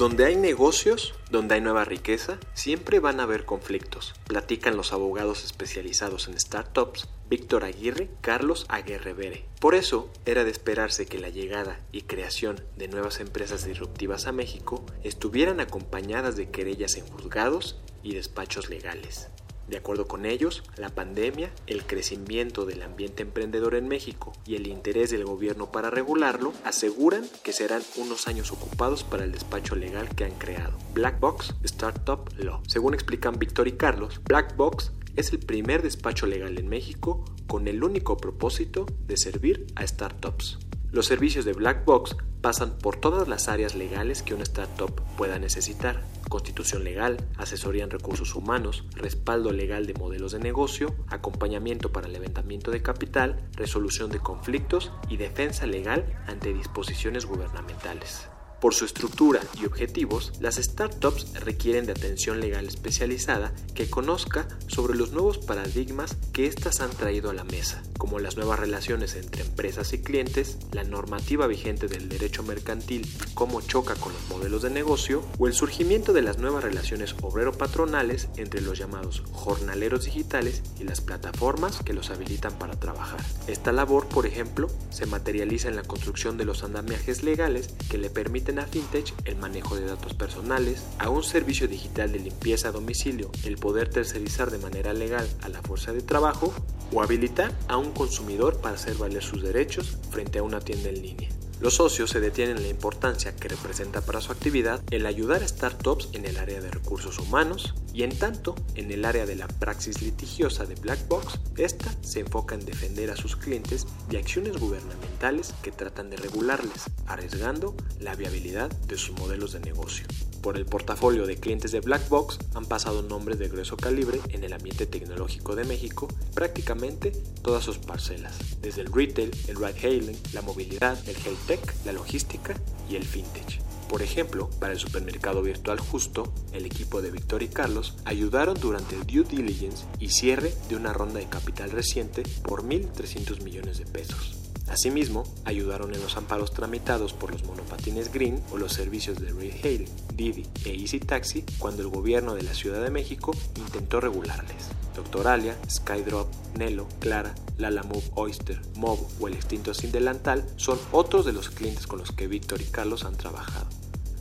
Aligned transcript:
Donde 0.00 0.24
hay 0.24 0.34
negocios, 0.34 1.12
donde 1.30 1.56
hay 1.56 1.60
nueva 1.60 1.84
riqueza, 1.84 2.38
siempre 2.54 3.00
van 3.00 3.20
a 3.20 3.24
haber 3.24 3.44
conflictos, 3.44 4.14
platican 4.26 4.74
los 4.74 4.94
abogados 4.94 5.44
especializados 5.44 6.26
en 6.26 6.40
startups 6.40 7.06
Víctor 7.28 7.64
Aguirre, 7.64 8.08
Carlos 8.22 8.64
Aguerrevere. 8.70 9.44
Por 9.60 9.74
eso 9.74 10.10
era 10.24 10.42
de 10.42 10.50
esperarse 10.52 11.04
que 11.04 11.18
la 11.18 11.28
llegada 11.28 11.80
y 11.92 12.00
creación 12.04 12.64
de 12.78 12.88
nuevas 12.88 13.20
empresas 13.20 13.66
disruptivas 13.66 14.26
a 14.26 14.32
México 14.32 14.86
estuvieran 15.04 15.60
acompañadas 15.60 16.34
de 16.34 16.48
querellas 16.48 16.96
en 16.96 17.06
juzgados 17.06 17.78
y 18.02 18.14
despachos 18.14 18.70
legales. 18.70 19.28
De 19.70 19.76
acuerdo 19.76 20.08
con 20.08 20.26
ellos, 20.26 20.64
la 20.76 20.88
pandemia, 20.88 21.52
el 21.68 21.86
crecimiento 21.86 22.66
del 22.66 22.82
ambiente 22.82 23.22
emprendedor 23.22 23.76
en 23.76 23.86
México 23.86 24.32
y 24.44 24.56
el 24.56 24.66
interés 24.66 25.10
del 25.10 25.24
gobierno 25.24 25.70
para 25.70 25.90
regularlo 25.90 26.52
aseguran 26.64 27.24
que 27.44 27.52
serán 27.52 27.80
unos 27.96 28.26
años 28.26 28.50
ocupados 28.50 29.04
para 29.04 29.22
el 29.22 29.30
despacho 29.30 29.76
legal 29.76 30.08
que 30.16 30.24
han 30.24 30.32
creado, 30.32 30.76
Black 30.92 31.20
Box 31.20 31.54
Startup 31.62 32.28
Law. 32.36 32.62
Según 32.66 32.94
explican 32.94 33.38
Víctor 33.38 33.68
y 33.68 33.72
Carlos, 33.72 34.20
Black 34.24 34.56
Box 34.56 34.90
es 35.14 35.30
el 35.32 35.38
primer 35.38 35.82
despacho 35.82 36.26
legal 36.26 36.58
en 36.58 36.68
México 36.68 37.24
con 37.46 37.68
el 37.68 37.84
único 37.84 38.16
propósito 38.16 38.86
de 39.06 39.16
servir 39.16 39.68
a 39.76 39.86
startups. 39.86 40.58
Los 40.92 41.06
servicios 41.06 41.44
de 41.44 41.52
Black 41.52 41.84
Box 41.84 42.16
pasan 42.40 42.76
por 42.78 42.96
todas 42.96 43.28
las 43.28 43.48
áreas 43.48 43.76
legales 43.76 44.24
que 44.24 44.34
una 44.34 44.42
startup 44.42 45.00
pueda 45.16 45.38
necesitar. 45.38 46.02
Constitución 46.28 46.82
legal, 46.82 47.28
asesoría 47.36 47.84
en 47.84 47.90
recursos 47.90 48.34
humanos, 48.34 48.84
respaldo 48.96 49.52
legal 49.52 49.86
de 49.86 49.94
modelos 49.94 50.32
de 50.32 50.40
negocio, 50.40 50.96
acompañamiento 51.08 51.92
para 51.92 52.08
el 52.08 52.12
levantamiento 52.12 52.72
de 52.72 52.82
capital, 52.82 53.48
resolución 53.52 54.10
de 54.10 54.18
conflictos 54.18 54.90
y 55.08 55.16
defensa 55.16 55.64
legal 55.66 56.20
ante 56.26 56.52
disposiciones 56.52 57.24
gubernamentales. 57.24 58.28
Por 58.60 58.74
su 58.74 58.84
estructura 58.84 59.40
y 59.60 59.66
objetivos, 59.66 60.32
las 60.40 60.56
startups 60.56 61.32
requieren 61.40 61.86
de 61.86 61.92
atención 61.92 62.40
legal 62.40 62.66
especializada 62.66 63.54
que 63.74 63.88
conozca 63.88 64.48
sobre 64.66 64.98
los 64.98 65.12
nuevos 65.12 65.38
paradigmas 65.38 66.16
que 66.32 66.46
éstas 66.46 66.80
han 66.80 66.90
traído 66.90 67.30
a 67.30 67.34
la 67.34 67.44
mesa, 67.44 67.82
como 68.00 68.18
las 68.18 68.38
nuevas 68.38 68.58
relaciones 68.58 69.14
entre 69.14 69.42
empresas 69.42 69.92
y 69.92 69.98
clientes, 69.98 70.56
la 70.72 70.84
normativa 70.84 71.46
vigente 71.46 71.86
del 71.86 72.08
derecho 72.08 72.42
mercantil 72.42 73.06
y 73.06 73.34
cómo 73.34 73.60
choca 73.60 73.94
con 73.94 74.14
los 74.14 74.26
modelos 74.30 74.62
de 74.62 74.70
negocio, 74.70 75.22
o 75.38 75.46
el 75.46 75.52
surgimiento 75.52 76.14
de 76.14 76.22
las 76.22 76.38
nuevas 76.38 76.64
relaciones 76.64 77.14
obrero-patronales 77.20 78.28
entre 78.36 78.62
los 78.62 78.78
llamados 78.78 79.22
jornaleros 79.32 80.06
digitales 80.06 80.62
y 80.80 80.84
las 80.84 81.02
plataformas 81.02 81.80
que 81.84 81.92
los 81.92 82.08
habilitan 82.08 82.58
para 82.58 82.80
trabajar. 82.80 83.20
Esta 83.46 83.70
labor, 83.70 84.08
por 84.08 84.24
ejemplo, 84.24 84.68
se 84.88 85.04
materializa 85.04 85.68
en 85.68 85.76
la 85.76 85.82
construcción 85.82 86.38
de 86.38 86.46
los 86.46 86.64
andamiajes 86.64 87.22
legales 87.22 87.68
que 87.90 87.98
le 87.98 88.08
permiten 88.08 88.60
a 88.60 88.66
FinTech 88.66 89.12
el 89.26 89.36
manejo 89.36 89.76
de 89.76 89.84
datos 89.84 90.14
personales, 90.14 90.82
a 90.98 91.10
un 91.10 91.22
servicio 91.22 91.68
digital 91.68 92.12
de 92.12 92.20
limpieza 92.20 92.68
a 92.68 92.72
domicilio 92.72 93.30
el 93.44 93.56
poder 93.56 93.90
tercerizar 93.90 94.50
de 94.50 94.58
manera 94.58 94.94
legal 94.94 95.28
a 95.42 95.50
la 95.50 95.60
fuerza 95.60 95.92
de 95.92 96.00
trabajo 96.00 96.54
o 96.92 97.02
habilitar 97.02 97.52
a 97.68 97.76
un 97.76 97.89
consumidor 97.92 98.60
para 98.60 98.74
hacer 98.74 98.96
valer 98.96 99.22
sus 99.22 99.42
derechos 99.42 99.98
frente 100.10 100.38
a 100.38 100.42
una 100.42 100.60
tienda 100.60 100.88
en 100.88 101.02
línea. 101.02 101.39
Los 101.60 101.74
socios 101.74 102.08
se 102.08 102.20
detienen 102.20 102.56
en 102.56 102.62
la 102.62 102.68
importancia 102.70 103.36
que 103.36 103.48
representa 103.48 104.00
para 104.00 104.22
su 104.22 104.32
actividad 104.32 104.80
el 104.90 105.04
ayudar 105.04 105.42
a 105.42 105.48
startups 105.48 106.08
en 106.14 106.24
el 106.24 106.38
área 106.38 106.58
de 106.62 106.70
recursos 106.70 107.18
humanos 107.18 107.74
y 107.92 108.02
en 108.02 108.18
tanto 108.18 108.54
en 108.76 108.90
el 108.90 109.04
área 109.04 109.26
de 109.26 109.36
la 109.36 109.46
praxis 109.46 110.00
litigiosa 110.00 110.64
de 110.64 110.74
Black 110.76 111.06
Box, 111.08 111.38
esta 111.58 111.94
se 112.00 112.20
enfoca 112.20 112.54
en 112.54 112.64
defender 112.64 113.10
a 113.10 113.16
sus 113.16 113.36
clientes 113.36 113.86
de 114.08 114.16
acciones 114.16 114.56
gubernamentales 114.56 115.52
que 115.62 115.70
tratan 115.70 116.08
de 116.08 116.16
regularles, 116.16 116.84
arriesgando 117.06 117.74
la 117.98 118.14
viabilidad 118.14 118.70
de 118.70 118.96
sus 118.96 119.18
modelos 119.18 119.52
de 119.52 119.60
negocio. 119.60 120.06
Por 120.40 120.56
el 120.56 120.64
portafolio 120.64 121.26
de 121.26 121.36
clientes 121.36 121.70
de 121.70 121.80
Black 121.80 122.08
Box 122.08 122.38
han 122.54 122.64
pasado 122.64 123.02
nombres 123.02 123.38
de 123.38 123.48
grueso 123.48 123.76
calibre 123.76 124.20
en 124.30 124.42
el 124.42 124.54
ambiente 124.54 124.86
tecnológico 124.86 125.54
de 125.54 125.64
México, 125.64 126.08
prácticamente 126.32 127.12
todas 127.42 127.62
sus 127.62 127.76
parcelas, 127.76 128.38
desde 128.62 128.80
el 128.80 128.90
retail, 128.90 129.30
el 129.48 129.56
ride-hailing, 129.56 130.16
la 130.32 130.40
movilidad, 130.40 130.98
el 131.06 131.16
health 131.16 131.49
la 131.84 131.92
logística 131.92 132.54
y 132.88 132.96
el 132.96 133.04
fintech. 133.04 133.60
Por 133.88 134.02
ejemplo, 134.02 134.48
para 134.60 134.72
el 134.72 134.78
supermercado 134.78 135.42
virtual 135.42 135.80
Justo, 135.80 136.32
el 136.52 136.64
equipo 136.64 137.02
de 137.02 137.10
Víctor 137.10 137.42
y 137.42 137.48
Carlos 137.48 137.96
ayudaron 138.04 138.54
durante 138.60 138.94
el 138.94 139.04
due 139.04 139.24
diligence 139.24 139.84
y 139.98 140.10
cierre 140.10 140.54
de 140.68 140.76
una 140.76 140.92
ronda 140.92 141.18
de 141.18 141.26
capital 141.26 141.72
reciente 141.72 142.22
por 142.44 142.62
1.300 142.62 143.42
millones 143.42 143.78
de 143.78 143.86
pesos. 143.86 144.49
Asimismo, 144.70 145.24
ayudaron 145.44 145.92
en 145.94 146.00
los 146.00 146.16
amparos 146.16 146.52
tramitados 146.52 147.12
por 147.12 147.32
los 147.32 147.44
monopatines 147.44 148.12
Green 148.12 148.40
o 148.52 148.56
los 148.56 148.72
servicios 148.72 149.20
de 149.20 149.32
Red 149.32 149.64
Hail, 149.64 149.88
Didi 150.14 150.46
e 150.64 150.74
Easy 150.80 151.00
Taxi 151.00 151.44
cuando 151.58 151.82
el 151.82 151.88
gobierno 151.88 152.34
de 152.34 152.44
la 152.44 152.54
Ciudad 152.54 152.82
de 152.82 152.90
México 152.90 153.32
intentó 153.56 154.00
regularles. 154.00 154.68
Doctoralia, 154.94 155.56
Skydrop, 155.68 156.28
Nelo, 156.56 156.86
Clara, 157.00 157.34
Lala 157.58 157.82
Move, 157.82 158.10
Oyster, 158.14 158.60
Movo 158.76 159.08
o 159.18 159.28
el 159.28 159.34
extinto 159.34 159.74
Sin 159.74 159.90
Delantal 159.90 160.46
son 160.56 160.78
otros 160.92 161.26
de 161.26 161.32
los 161.32 161.50
clientes 161.50 161.86
con 161.86 161.98
los 161.98 162.12
que 162.12 162.28
Víctor 162.28 162.60
y 162.60 162.66
Carlos 162.66 163.04
han 163.04 163.16
trabajado 163.16 163.66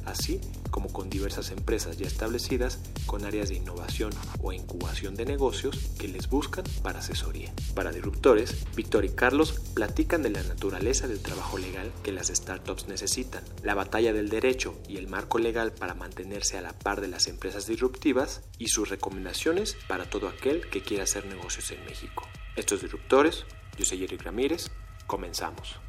así 0.06 0.42
como 0.70 0.92
con 0.92 1.10
diversas 1.10 1.52
empresas 1.52 1.98
ya 1.98 2.08
establecidas 2.08 2.80
con 3.06 3.26
áreas 3.26 3.50
de 3.50 3.56
innovación 3.56 4.12
o 4.42 4.54
incubación 4.54 5.16
de 5.16 5.26
negocios 5.26 5.78
que 5.98 6.08
les 6.08 6.30
buscan 6.30 6.64
para 6.84 7.00
asesoría. 7.00 7.54
Para 7.74 7.92
Disruptores, 7.92 8.56
Víctor 8.76 9.06
y 9.06 9.10
Carlos 9.10 9.60
platican 9.74 10.24
de 10.24 10.30
la 10.30 10.44
naturaleza 10.44 11.08
del 11.08 11.20
trabajo 11.20 11.58
legal 11.58 11.92
que 12.04 12.12
las 12.12 12.28
startups 12.28 12.88
necesitan, 12.88 13.44
la 13.64 13.76
batalla 13.76 14.14
del 14.14 14.30
derecho 14.30 14.80
y 14.88 14.98
el 14.98 15.08
marco 15.08 15.40
legal 15.40 15.72
para 15.72 15.96
mantenerse 15.96 16.58
a 16.58 16.62
la 16.62 16.74
par 16.74 17.02
de 17.02 17.08
las 17.08 17.28
empresas 17.28 17.66
disruptivas 17.66 18.42
y 18.58 18.68
sus 18.68 18.90
recomendaciones 18.90 19.76
para 19.88 20.10
todo 20.10 20.28
aquel 20.28 20.70
que 20.70 20.82
quiera 20.82 21.04
hacer 21.04 21.26
negocios 21.26 21.72
en 21.72 21.84
México. 21.86 22.28
Estos 22.56 22.82
Disruptores, 22.82 23.46
yo 23.78 23.86
soy 23.86 24.04
Eric 24.04 24.24
Ramírez, 24.24 24.70
comenzamos. 25.08 25.80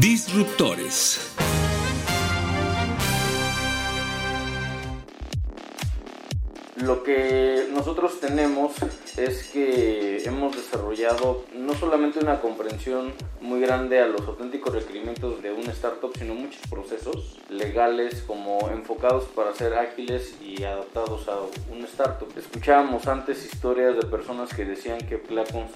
Disruptores. 0.00 1.39
Lo 6.82 7.02
que 7.02 7.66
nosotros 7.74 8.20
tenemos 8.20 8.72
es 9.18 9.48
que 9.48 10.22
hemos 10.24 10.56
desarrollado 10.56 11.44
no 11.54 11.74
solamente 11.74 12.20
una 12.20 12.40
comprensión 12.40 13.12
muy 13.42 13.60
grande 13.60 14.00
a 14.00 14.06
los 14.06 14.22
auténticos 14.22 14.72
requerimientos 14.72 15.42
de 15.42 15.52
una 15.52 15.72
startup, 15.72 16.10
sino 16.16 16.34
muchos 16.34 16.62
procesos 16.70 17.38
legales 17.50 18.22
como 18.26 18.70
enfocados 18.70 19.24
para 19.24 19.54
ser 19.54 19.74
ágiles 19.74 20.36
y 20.40 20.62
adaptados 20.64 21.28
a 21.28 21.38
una 21.70 21.84
startup. 21.84 22.28
Escuchábamos 22.36 23.06
antes 23.08 23.44
historias 23.44 23.96
de 23.96 24.06
personas 24.06 24.54
que 24.54 24.64
decían 24.64 25.00
que 25.00 25.20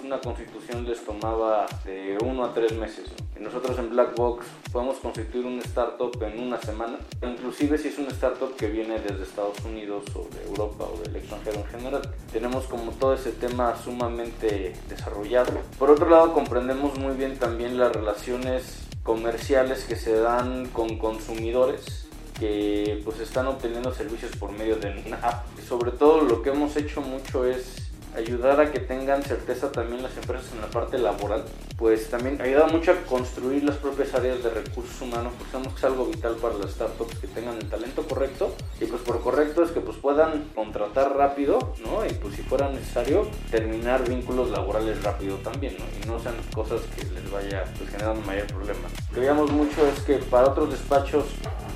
una 0.03 0.19
constitución 0.19 0.85
les 0.85 1.03
tomaba 1.05 1.67
de 1.85 2.17
uno 2.23 2.45
a 2.45 2.53
tres 2.53 2.73
meses. 2.73 3.11
Y 3.37 3.43
nosotros 3.43 3.77
en 3.77 3.89
Black 3.89 4.15
Box 4.15 4.45
podemos 4.71 4.97
constituir 4.97 5.45
una 5.45 5.61
startup 5.61 6.11
en 6.23 6.39
una 6.39 6.59
semana, 6.59 6.97
inclusive 7.21 7.77
si 7.77 7.89
es 7.89 7.97
una 7.99 8.09
startup 8.09 8.55
que 8.55 8.67
viene 8.67 8.99
desde 8.99 9.23
Estados 9.23 9.59
Unidos 9.65 10.03
o 10.15 10.27
de 10.33 10.43
Europa 10.45 10.85
del 10.97 11.15
extranjero 11.15 11.57
en 11.57 11.65
general. 11.65 12.01
Tenemos 12.31 12.65
como 12.65 12.91
todo 12.91 13.13
ese 13.13 13.31
tema 13.31 13.75
sumamente 13.83 14.73
desarrollado. 14.89 15.53
Por 15.77 15.91
otro 15.91 16.09
lado, 16.09 16.33
comprendemos 16.33 16.97
muy 16.97 17.15
bien 17.15 17.37
también 17.37 17.77
las 17.77 17.91
relaciones 17.91 18.85
comerciales 19.03 19.83
que 19.85 19.95
se 19.95 20.19
dan 20.19 20.67
con 20.67 20.97
consumidores 20.97 22.05
que 22.39 23.01
pues 23.05 23.19
están 23.19 23.47
obteniendo 23.47 23.93
servicios 23.93 24.35
por 24.35 24.51
medio 24.51 24.75
de 24.75 25.03
una 25.05 25.17
app. 25.17 25.45
Sobre 25.67 25.91
todo 25.91 26.21
lo 26.21 26.41
que 26.41 26.49
hemos 26.49 26.75
hecho 26.75 27.01
mucho 27.01 27.45
es 27.45 27.84
ayudar 28.15 28.59
a 28.59 28.71
que 28.71 28.79
tengan 28.79 29.23
certeza 29.23 29.71
también 29.71 30.03
las 30.03 30.15
empresas 30.17 30.51
en 30.53 30.61
la 30.61 30.67
parte 30.67 30.97
laboral, 30.97 31.43
pues 31.77 32.09
también 32.09 32.41
ayuda 32.41 32.67
mucho 32.67 32.91
a 32.91 32.95
construir 33.07 33.63
las 33.63 33.77
propias 33.77 34.13
áreas 34.13 34.43
de 34.43 34.49
recursos 34.49 35.01
humanos, 35.01 35.33
porque 35.37 35.51
sabemos 35.51 35.73
que 35.73 35.79
es 35.79 35.83
algo 35.85 36.05
vital 36.05 36.35
para 36.35 36.55
las 36.55 36.71
startups 36.71 37.17
que 37.19 37.27
tengan 37.27 37.57
el 37.57 37.69
talento 37.69 38.03
correcto 38.07 38.55
y 38.79 38.85
pues 38.85 39.01
por 39.01 39.21
correcto 39.21 39.63
es 39.63 39.71
que 39.71 39.81
pues 39.81 39.97
puedan 39.97 40.49
contratar 40.55 41.15
rápido, 41.15 41.73
¿no? 41.83 42.05
Y 42.05 42.13
pues 42.13 42.35
si 42.35 42.41
fuera 42.43 42.69
necesario 42.69 43.27
terminar 43.51 44.07
vínculos 44.07 44.49
laborales 44.49 45.03
rápido 45.03 45.37
también, 45.37 45.75
¿no? 45.77 45.85
Y 46.03 46.07
no 46.07 46.19
sean 46.19 46.35
cosas 46.53 46.81
que 46.95 47.03
les 47.05 47.29
vaya 47.31 47.63
pues 47.77 47.89
generando 47.89 48.21
mayor 48.25 48.47
problema. 48.47 48.87
Lo 49.09 49.13
que 49.13 49.19
veíamos 49.19 49.51
mucho 49.51 49.85
es 49.87 49.99
que 50.01 50.15
para 50.17 50.49
otros 50.49 50.71
despachos 50.71 51.25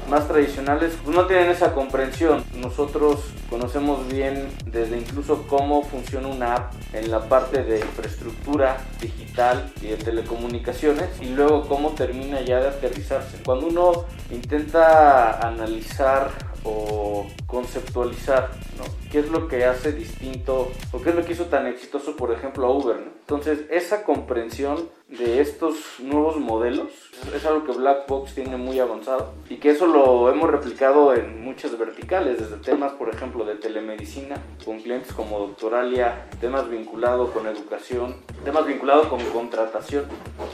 más 0.09 0.27
tradicionales 0.27 0.97
pues 1.03 1.15
no 1.15 1.25
tienen 1.25 1.49
esa 1.49 1.73
comprensión. 1.73 2.43
Nosotros 2.55 3.19
conocemos 3.49 4.07
bien 4.07 4.49
desde 4.65 4.97
incluso 4.97 5.47
cómo 5.47 5.83
funciona 5.83 6.27
una 6.27 6.55
app 6.55 6.73
en 6.93 7.11
la 7.11 7.27
parte 7.29 7.63
de 7.63 7.79
infraestructura 7.79 8.77
digital 8.99 9.71
y 9.81 9.87
de 9.87 9.97
telecomunicaciones 9.97 11.09
y 11.21 11.29
luego 11.29 11.67
cómo 11.67 11.91
termina 11.91 12.41
ya 12.41 12.59
de 12.59 12.67
aterrizarse. 12.69 13.37
Cuando 13.43 13.67
uno 13.67 14.05
intenta 14.31 15.39
analizar 15.39 16.31
o 16.63 17.27
conceptualizar 17.45 18.49
¿no? 18.79 18.85
qué 19.11 19.19
es 19.19 19.29
lo 19.29 19.47
que 19.47 19.65
hace 19.65 19.91
distinto 19.91 20.71
o 20.91 21.01
qué 21.01 21.09
es 21.09 21.15
lo 21.15 21.25
que 21.25 21.33
hizo 21.33 21.45
tan 21.45 21.67
exitoso 21.67 22.15
por 22.15 22.31
ejemplo 22.31 22.67
a 22.67 22.71
Uber. 22.71 22.95
¿no? 22.97 23.11
Entonces 23.21 23.61
esa 23.69 24.03
comprensión 24.03 24.89
de 25.07 25.41
estos 25.41 25.75
nuevos 25.99 26.37
modelos 26.37 26.91
es 27.35 27.45
algo 27.45 27.65
que 27.65 27.71
Blackbox 27.71 28.35
tiene 28.35 28.57
muy 28.57 28.79
avanzado 28.79 29.33
y 29.49 29.55
que 29.57 29.71
eso 29.71 29.87
lo 29.87 30.29
hemos 30.31 30.49
replicado 30.49 31.15
en 31.15 31.43
muchas 31.43 31.77
verticales, 31.77 32.39
desde 32.39 32.57
temas 32.57 32.93
por 32.93 33.09
ejemplo 33.09 33.43
de 33.43 33.55
telemedicina 33.55 34.37
con 34.63 34.79
clientes 34.79 35.11
como 35.13 35.39
Doctoralia, 35.39 36.27
temas 36.39 36.69
vinculados 36.69 37.31
con 37.31 37.47
educación, 37.47 38.17
temas 38.45 38.67
vinculados 38.67 39.07
con 39.07 39.19
contratación 39.25 40.05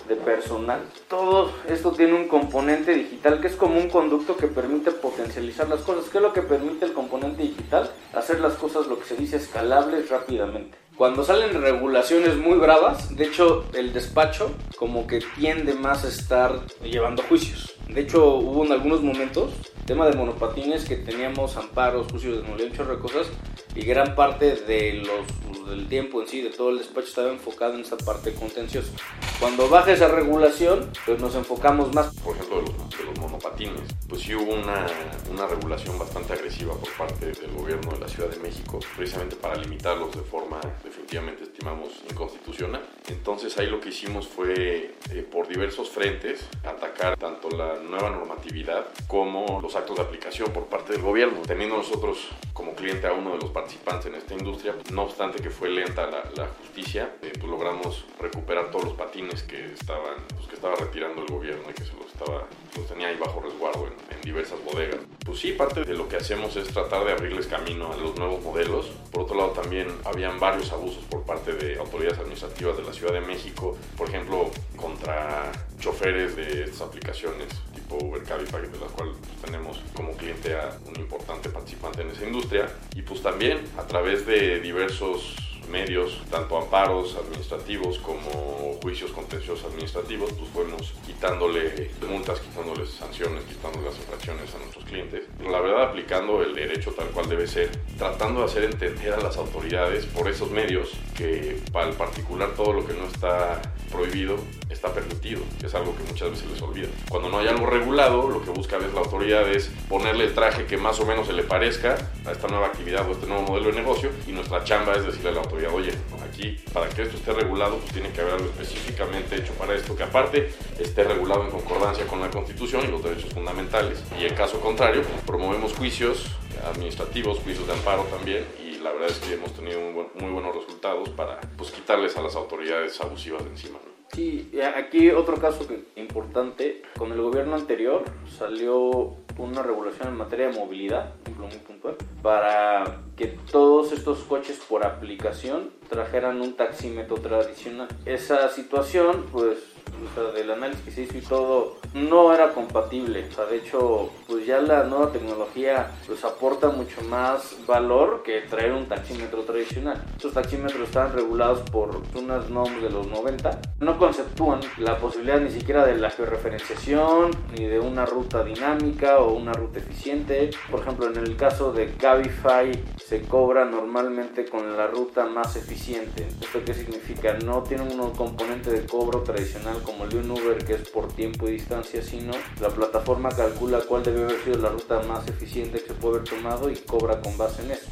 de 0.08 0.16
personal. 0.16 0.82
Todo 1.10 1.52
esto 1.68 1.92
tiene 1.92 2.14
un 2.14 2.28
componente 2.28 2.94
digital 2.94 3.42
que 3.42 3.48
es 3.48 3.56
como 3.56 3.78
un 3.78 3.90
conducto 3.90 4.38
que 4.38 4.48
permite 4.48 4.92
potencializar 4.92 5.68
las 5.68 5.82
cosas. 5.82 6.10
¿Qué 6.10 6.18
es 6.18 6.24
lo 6.24 6.34
que 6.34 6.42
permite 6.42 6.86
el 6.86 6.94
componente 6.94 7.44
digital? 7.44 7.90
Hacer 8.16 8.40
las 8.40 8.54
cosas 8.54 8.88
lo 8.88 8.98
que 8.98 9.06
se 9.06 9.18
dice 9.18 9.36
escalables 9.36 10.10
rápidamente. 10.10 10.78
Cuando 10.96 11.26
salen 11.26 11.62
regulaciones 11.62 12.38
muy 12.38 12.58
bravas, 12.58 13.14
de 13.14 13.26
hecho 13.26 13.66
el 13.74 13.92
despacho 13.92 14.52
como 14.78 15.06
que 15.06 15.20
tiende 15.38 15.74
más 15.74 16.06
a 16.06 16.08
estar 16.08 16.66
llevando 16.82 17.24
juicios. 17.24 17.76
De 17.90 18.00
hecho 18.02 18.36
hubo 18.36 18.64
en 18.64 18.72
algunos 18.72 19.02
momentos 19.02 19.52
tema 19.86 20.08
de 20.08 20.16
monopatines 20.16 20.86
que 20.86 20.96
teníamos 20.96 21.58
amparos, 21.58 22.12
juicios, 22.12 22.44
de 22.44 22.66
un 22.66 22.74
chorro 22.74 22.96
de 22.96 23.02
cosas 23.02 23.28
y 23.76 23.82
gran 23.82 24.16
parte 24.16 24.56
de 24.56 24.94
los, 24.94 25.70
del 25.70 25.88
tiempo 25.88 26.22
en 26.22 26.28
sí, 26.28 26.42
de 26.42 26.50
todo 26.50 26.72
el 26.72 26.78
despacho 26.80 27.08
estaba 27.08 27.30
enfocado 27.30 27.76
en 27.76 27.82
esa 27.82 27.98
parte 27.98 28.34
contenciosa. 28.34 28.92
Cuando 29.40 29.68
baja 29.70 29.92
esa 29.92 30.08
regulación, 30.08 30.90
pues 31.06 31.20
nos 31.20 31.36
enfocamos 31.36 31.94
más. 31.94 32.16
Por 32.16 32.36
ejemplo, 32.36 32.58
de 32.58 32.62
los, 32.64 32.98
de 32.98 33.04
los 33.04 33.20
monopatines, 33.20 33.82
pues 34.08 34.22
sí 34.22 34.34
hubo 34.34 34.54
una, 34.54 34.86
una 35.32 35.46
regulación 35.48 36.00
bastante 36.00 36.34
agresiva 36.34 36.74
por 36.76 36.90
parte 36.94 37.28
del 37.28 37.52
gobierno 37.52 37.92
de 37.92 38.00
la 38.00 38.08
Ciudad 38.08 38.30
de 38.30 38.40
México, 38.40 38.80
precisamente 38.96 39.36
para 39.36 39.56
limitarlos 39.56 40.16
de 40.16 40.22
forma 40.22 40.60
definitivamente 40.84 41.44
estimamos 41.44 41.90
inconstitucional. 42.10 42.82
Entonces 43.08 43.58
ahí 43.58 43.68
lo 43.68 43.82
que 43.82 43.90
hicimos 43.90 44.28
fue 44.28 44.96
eh, 45.12 45.28
por 45.30 45.48
diversos 45.48 45.90
frentes 45.90 46.48
atacar 46.64 47.18
tanto 47.18 47.50
la 47.50 47.76
nueva 47.76 48.10
normatividad 48.10 48.86
como 49.08 49.60
los 49.62 49.75
actos 49.76 49.98
de 49.98 50.04
aplicación 50.04 50.52
por 50.52 50.66
parte 50.66 50.94
del 50.94 51.02
gobierno, 51.02 51.42
teniendo 51.46 51.78
nosotros 51.78 52.30
como 52.54 52.74
cliente 52.76 53.08
a 53.08 53.14
uno 53.14 53.34
de 53.34 53.40
los 53.40 53.52
participantes 53.52 54.08
en 54.08 54.16
esta 54.16 54.34
industria. 54.34 54.76
No 54.92 55.04
obstante 55.04 55.42
que 55.42 55.50
fue 55.50 55.70
lenta 55.70 56.06
la, 56.08 56.24
la 56.36 56.48
justicia, 56.60 57.16
eh, 57.22 57.34
pues 57.34 57.50
logramos 57.50 58.06
recuperar 58.20 58.72
todos 58.72 58.86
los 58.86 58.94
patines 58.94 59.44
que 59.44 59.74
estaban, 59.74 60.16
pues 60.36 60.48
que 60.48 60.56
estaba 60.56 60.76
retirando 60.76 61.22
el 61.22 61.28
gobierno 61.28 61.64
y 61.70 61.74
que 61.74 61.84
se 61.84 61.94
los 61.94 62.06
estaba, 62.08 62.48
los 62.78 62.88
tenía 62.88 63.08
ahí 63.08 63.18
bajo 63.18 63.42
resguardo 63.42 63.88
en, 63.88 64.16
en 64.16 64.22
diversas 64.22 64.64
bodegas. 64.64 65.00
Pues 65.26 65.40
sí, 65.40 65.52
parte 65.54 65.84
de 65.84 65.94
lo 65.94 66.08
que 66.08 66.18
hacemos 66.18 66.56
es 66.56 66.68
tratar 66.70 67.04
de 67.06 67.12
abrirles 67.12 67.48
camino 67.48 67.92
a 67.92 67.98
los 67.98 68.16
nuevos 68.18 68.42
modelos. 68.44 68.88
Por 69.12 69.24
otro 69.24 69.36
lado, 69.36 69.52
también 69.52 69.88
habían 70.06 70.40
varios 70.40 70.72
abusos 70.72 71.04
por 71.06 71.24
parte 71.24 71.54
de 71.54 71.78
autoridades 71.78 72.20
administrativas 72.20 72.78
de 72.78 72.84
la 72.84 72.94
Ciudad 72.94 73.14
de 73.14 73.22
México, 73.22 73.78
por 73.98 74.10
ejemplo, 74.10 74.50
contra 74.76 75.52
choferes 75.80 76.36
de 76.36 76.64
estas 76.64 76.82
aplicaciones 76.82 77.48
tipo 77.74 78.04
Uber, 78.04 78.24
Cabify, 78.24 78.62
de 78.62 78.80
las 78.80 78.92
cuales 78.92 79.16
pues, 79.20 79.42
tenemos 79.44 79.82
como 79.94 80.12
cliente 80.14 80.56
a 80.56 80.78
un 80.88 80.96
importante 81.00 81.50
participante 81.50 82.02
en 82.02 82.10
esa 82.10 82.26
industria. 82.26 82.68
Y 82.96 83.02
pues 83.02 83.22
también 83.22 83.60
a 83.78 83.86
través 83.86 84.26
de 84.26 84.60
diversos 84.60 85.36
medios, 85.70 86.22
tanto 86.30 86.58
amparos 86.58 87.16
administrativos 87.16 88.00
como 88.00 88.78
juicios 88.82 89.12
contenciosos 89.12 89.66
administrativos, 89.66 90.32
pues 90.34 90.50
fuimos 90.52 90.94
quitándole 91.06 91.92
multas, 92.08 92.40
quitándoles 92.40 92.90
sanciones, 92.90 93.44
quitándole 93.46 93.86
las 93.86 93.98
infracciones 93.98 94.54
a 94.54 94.60
nuestros 94.60 94.86
clientes. 94.86 95.24
Pero 95.38 95.52
la 95.52 95.60
verdad, 95.60 95.84
aplicando 95.90 96.42
el 96.44 96.54
derecho 96.54 96.92
tal 96.92 97.08
cual 97.08 97.28
debe 97.30 97.48
ser, 97.48 97.72
tratando 97.98 98.42
de 98.42 98.46
hacer 98.46 98.64
entender 98.66 99.14
a 99.14 99.22
las 99.22 99.38
autoridades 99.38 100.06
por 100.06 100.28
esos 100.30 100.52
medios 100.52 100.92
que 101.16 101.60
para 101.72 101.90
el 101.90 101.96
particular 101.96 102.52
todo 102.56 102.74
lo 102.74 102.86
que 102.86 102.94
no 102.94 103.06
está 103.06 103.62
prohibido 103.96 104.38
está 104.70 104.94
permitido, 104.94 105.42
que 105.60 105.68
es 105.68 105.76
algo 105.76 105.96
que 105.96 106.04
muchas 106.04 106.32
veces 106.32 106.50
les 106.50 106.62
olvida. 106.62 106.88
Cuando 107.10 107.30
no 107.30 107.40
hay 107.40 107.48
algo 107.48 107.66
regulado, 107.66 108.30
lo 108.30 108.44
que 108.44 108.52
busca 108.52 108.78
la 108.78 109.00
autoridad 109.00 109.50
es 109.50 109.72
ponerle 109.90 110.26
el 110.26 110.34
traje 110.34 110.66
que 110.66 110.78
más 110.78 111.00
o 111.00 111.06
menos 111.06 111.28
se 111.28 111.34
le 111.34 111.44
parezca 111.44 111.98
a 112.26 112.32
esta 112.32 112.48
nueva 112.48 112.68
actividad 112.68 113.08
o 113.08 113.12
este 113.12 113.28
nuevo 113.28 113.44
modelo 113.44 113.68
de 113.68 113.74
negocio 113.74 114.10
y 114.28 114.32
nuestra 114.32 114.64
chamba 114.64 114.94
es 114.94 115.06
decirle 115.06 115.30
a 115.30 115.34
la 115.34 115.42
autoridad, 115.42 115.74
oye, 115.74 115.92
aquí 116.28 116.58
para 116.74 116.90
que 116.90 117.04
esto 117.04 117.18
esté 117.18 117.34
regulado, 117.34 117.78
pues 117.78 117.94
tiene 117.94 118.12
que 118.12 118.22
haber 118.22 118.34
algo 118.34 118.46
específicamente 118.46 119.36
hecho 119.38 119.54
para 119.54 119.74
esto, 119.74 119.96
que 119.96 120.04
aparte 120.04 120.54
esté 120.80 121.04
regulado 121.04 121.44
en 121.44 121.52
concordancia 121.52 122.06
con 122.08 122.20
la 122.20 122.30
Constitución 122.30 122.84
y 122.86 122.92
los 122.92 123.04
derechos 123.04 123.34
fundamentales. 123.34 124.04
Y 124.20 124.26
en 124.26 124.36
caso 124.36 124.60
contrario, 124.60 125.04
promovemos 125.26 125.74
juicios 125.74 126.28
administrativos, 126.66 127.40
juicios 127.40 127.68
de 127.68 127.74
amparo 127.74 128.04
también 128.04 128.46
la 128.86 128.92
verdad 128.94 129.10
es 129.10 129.18
que 129.20 129.34
hemos 129.34 129.52
tenido 129.54 129.82
muy, 129.82 129.94
buen- 129.94 130.08
muy 130.16 130.32
buenos 130.32 130.56
resultados 130.56 131.10
para 131.10 131.42
pues, 131.58 131.72
quitarles 131.72 132.16
a 132.18 132.22
las 132.22 132.36
autoridades 132.36 133.02
abusivas 133.02 133.44
de 133.44 133.50
encima. 133.50 133.80
¿no? 133.84 133.96
Sí, 134.14 134.52
aquí 134.78 135.10
otro 135.10 135.36
caso 135.38 135.66
importante, 135.96 136.84
con 136.98 137.12
el 137.12 137.20
gobierno 137.22 137.56
anterior 137.56 138.04
salió 138.38 139.16
una 139.38 139.64
regulación 139.64 140.10
en 140.10 140.16
materia 140.16 140.48
de 140.48 140.54
movilidad, 140.54 141.14
muy 141.38 141.50
puntual, 141.58 141.96
para 142.22 143.02
que 143.18 143.28
todos 143.52 143.92
estos 143.92 144.20
coches 144.20 144.58
por 144.70 144.86
aplicación 144.86 145.72
trajeran 145.90 146.40
un 146.40 146.54
taxímetro 146.56 147.18
tradicional. 147.18 147.88
Esa 148.06 148.48
situación, 148.50 149.26
pues, 149.32 149.58
o 150.06 150.14
sea, 150.14 150.32
del 150.32 150.52
análisis 150.52 150.84
que 150.84 150.92
se 150.92 151.02
hizo 151.04 151.18
y 151.18 151.22
todo, 151.22 151.78
no 151.94 152.34
era 152.34 152.54
compatible. 152.54 153.28
O 153.30 153.32
sea, 153.32 153.46
de 153.46 153.58
hecho, 153.58 154.10
pues 154.28 154.46
ya 154.46 154.60
la 154.60 154.84
nueva 154.84 155.12
tecnología 155.12 155.92
pues 156.06 156.24
aporta 156.24 156.70
mucho 156.70 157.02
más 157.04 157.56
valor 157.66 158.24
que 158.24 158.42
traer 158.42 158.74
un 158.74 158.88
taxímetro 158.88 159.44
tradicional. 159.44 160.04
Estos 160.16 160.34
taxímetros 160.34 160.82
están 160.82 161.14
regulados 161.14 161.62
por 161.70 162.02
unas 162.16 162.50
normas 162.50 162.82
de 162.82 162.90
los 162.90 163.08
90. 163.08 163.62
No 163.80 163.98
conceptúan 163.98 164.60
la 164.78 164.98
posibilidad 164.98 165.40
ni 165.40 165.52
siquiera 165.52 165.86
de 165.86 165.98
la 165.98 166.10
georreferenciación, 166.10 167.32
ni 167.58 167.66
de 167.66 167.80
una 167.80 168.06
ruta 168.06 168.44
dinámica 168.44 169.20
o 169.20 169.34
una 169.34 169.54
ruta 169.54 169.80
eficiente. 169.80 170.50
Por 170.70 170.82
ejemplo, 170.82 171.08
en 171.08 171.18
el 171.18 171.36
caso 171.36 171.72
de 171.72 171.94
Cabify 171.96 172.72
se 172.98 173.22
cobra 173.22 173.66
normalmente 173.66 174.46
con 174.46 174.76
la 174.76 174.88
ruta 174.88 175.26
más 175.26 175.56
eficiente. 175.56 176.28
¿Esto 176.42 176.60
qué 176.66 176.74
significa? 176.74 177.34
No 177.46 177.64
tiene 177.64 177.84
un 177.84 178.12
componente 178.12 178.70
de 178.72 178.86
cobro 178.86 179.22
tradicional 179.22 179.75
como 179.84 180.06
el 180.06 180.10
de 180.10 180.18
un 180.20 180.32
Uber 180.32 180.64
que 180.66 180.74
es 180.74 180.90
por 180.90 181.12
tiempo 181.14 181.48
y 181.48 181.54
distancia, 181.54 182.02
sino 182.02 182.34
la 182.62 182.70
plataforma 182.70 183.30
calcula 183.30 183.80
cuál 183.82 184.04
debe 184.04 184.24
haber 184.24 184.40
sido 184.44 184.60
la 184.60 184.70
ruta 184.70 185.02
más 185.04 185.28
eficiente 185.28 185.80
que 185.80 185.88
se 185.88 185.94
puede 185.94 186.18
haber 186.18 186.30
tomado 186.30 186.70
y 186.70 186.76
cobra 186.76 187.22
con 187.22 187.38
base 187.38 187.64
en 187.64 187.72
eso. 187.72 187.90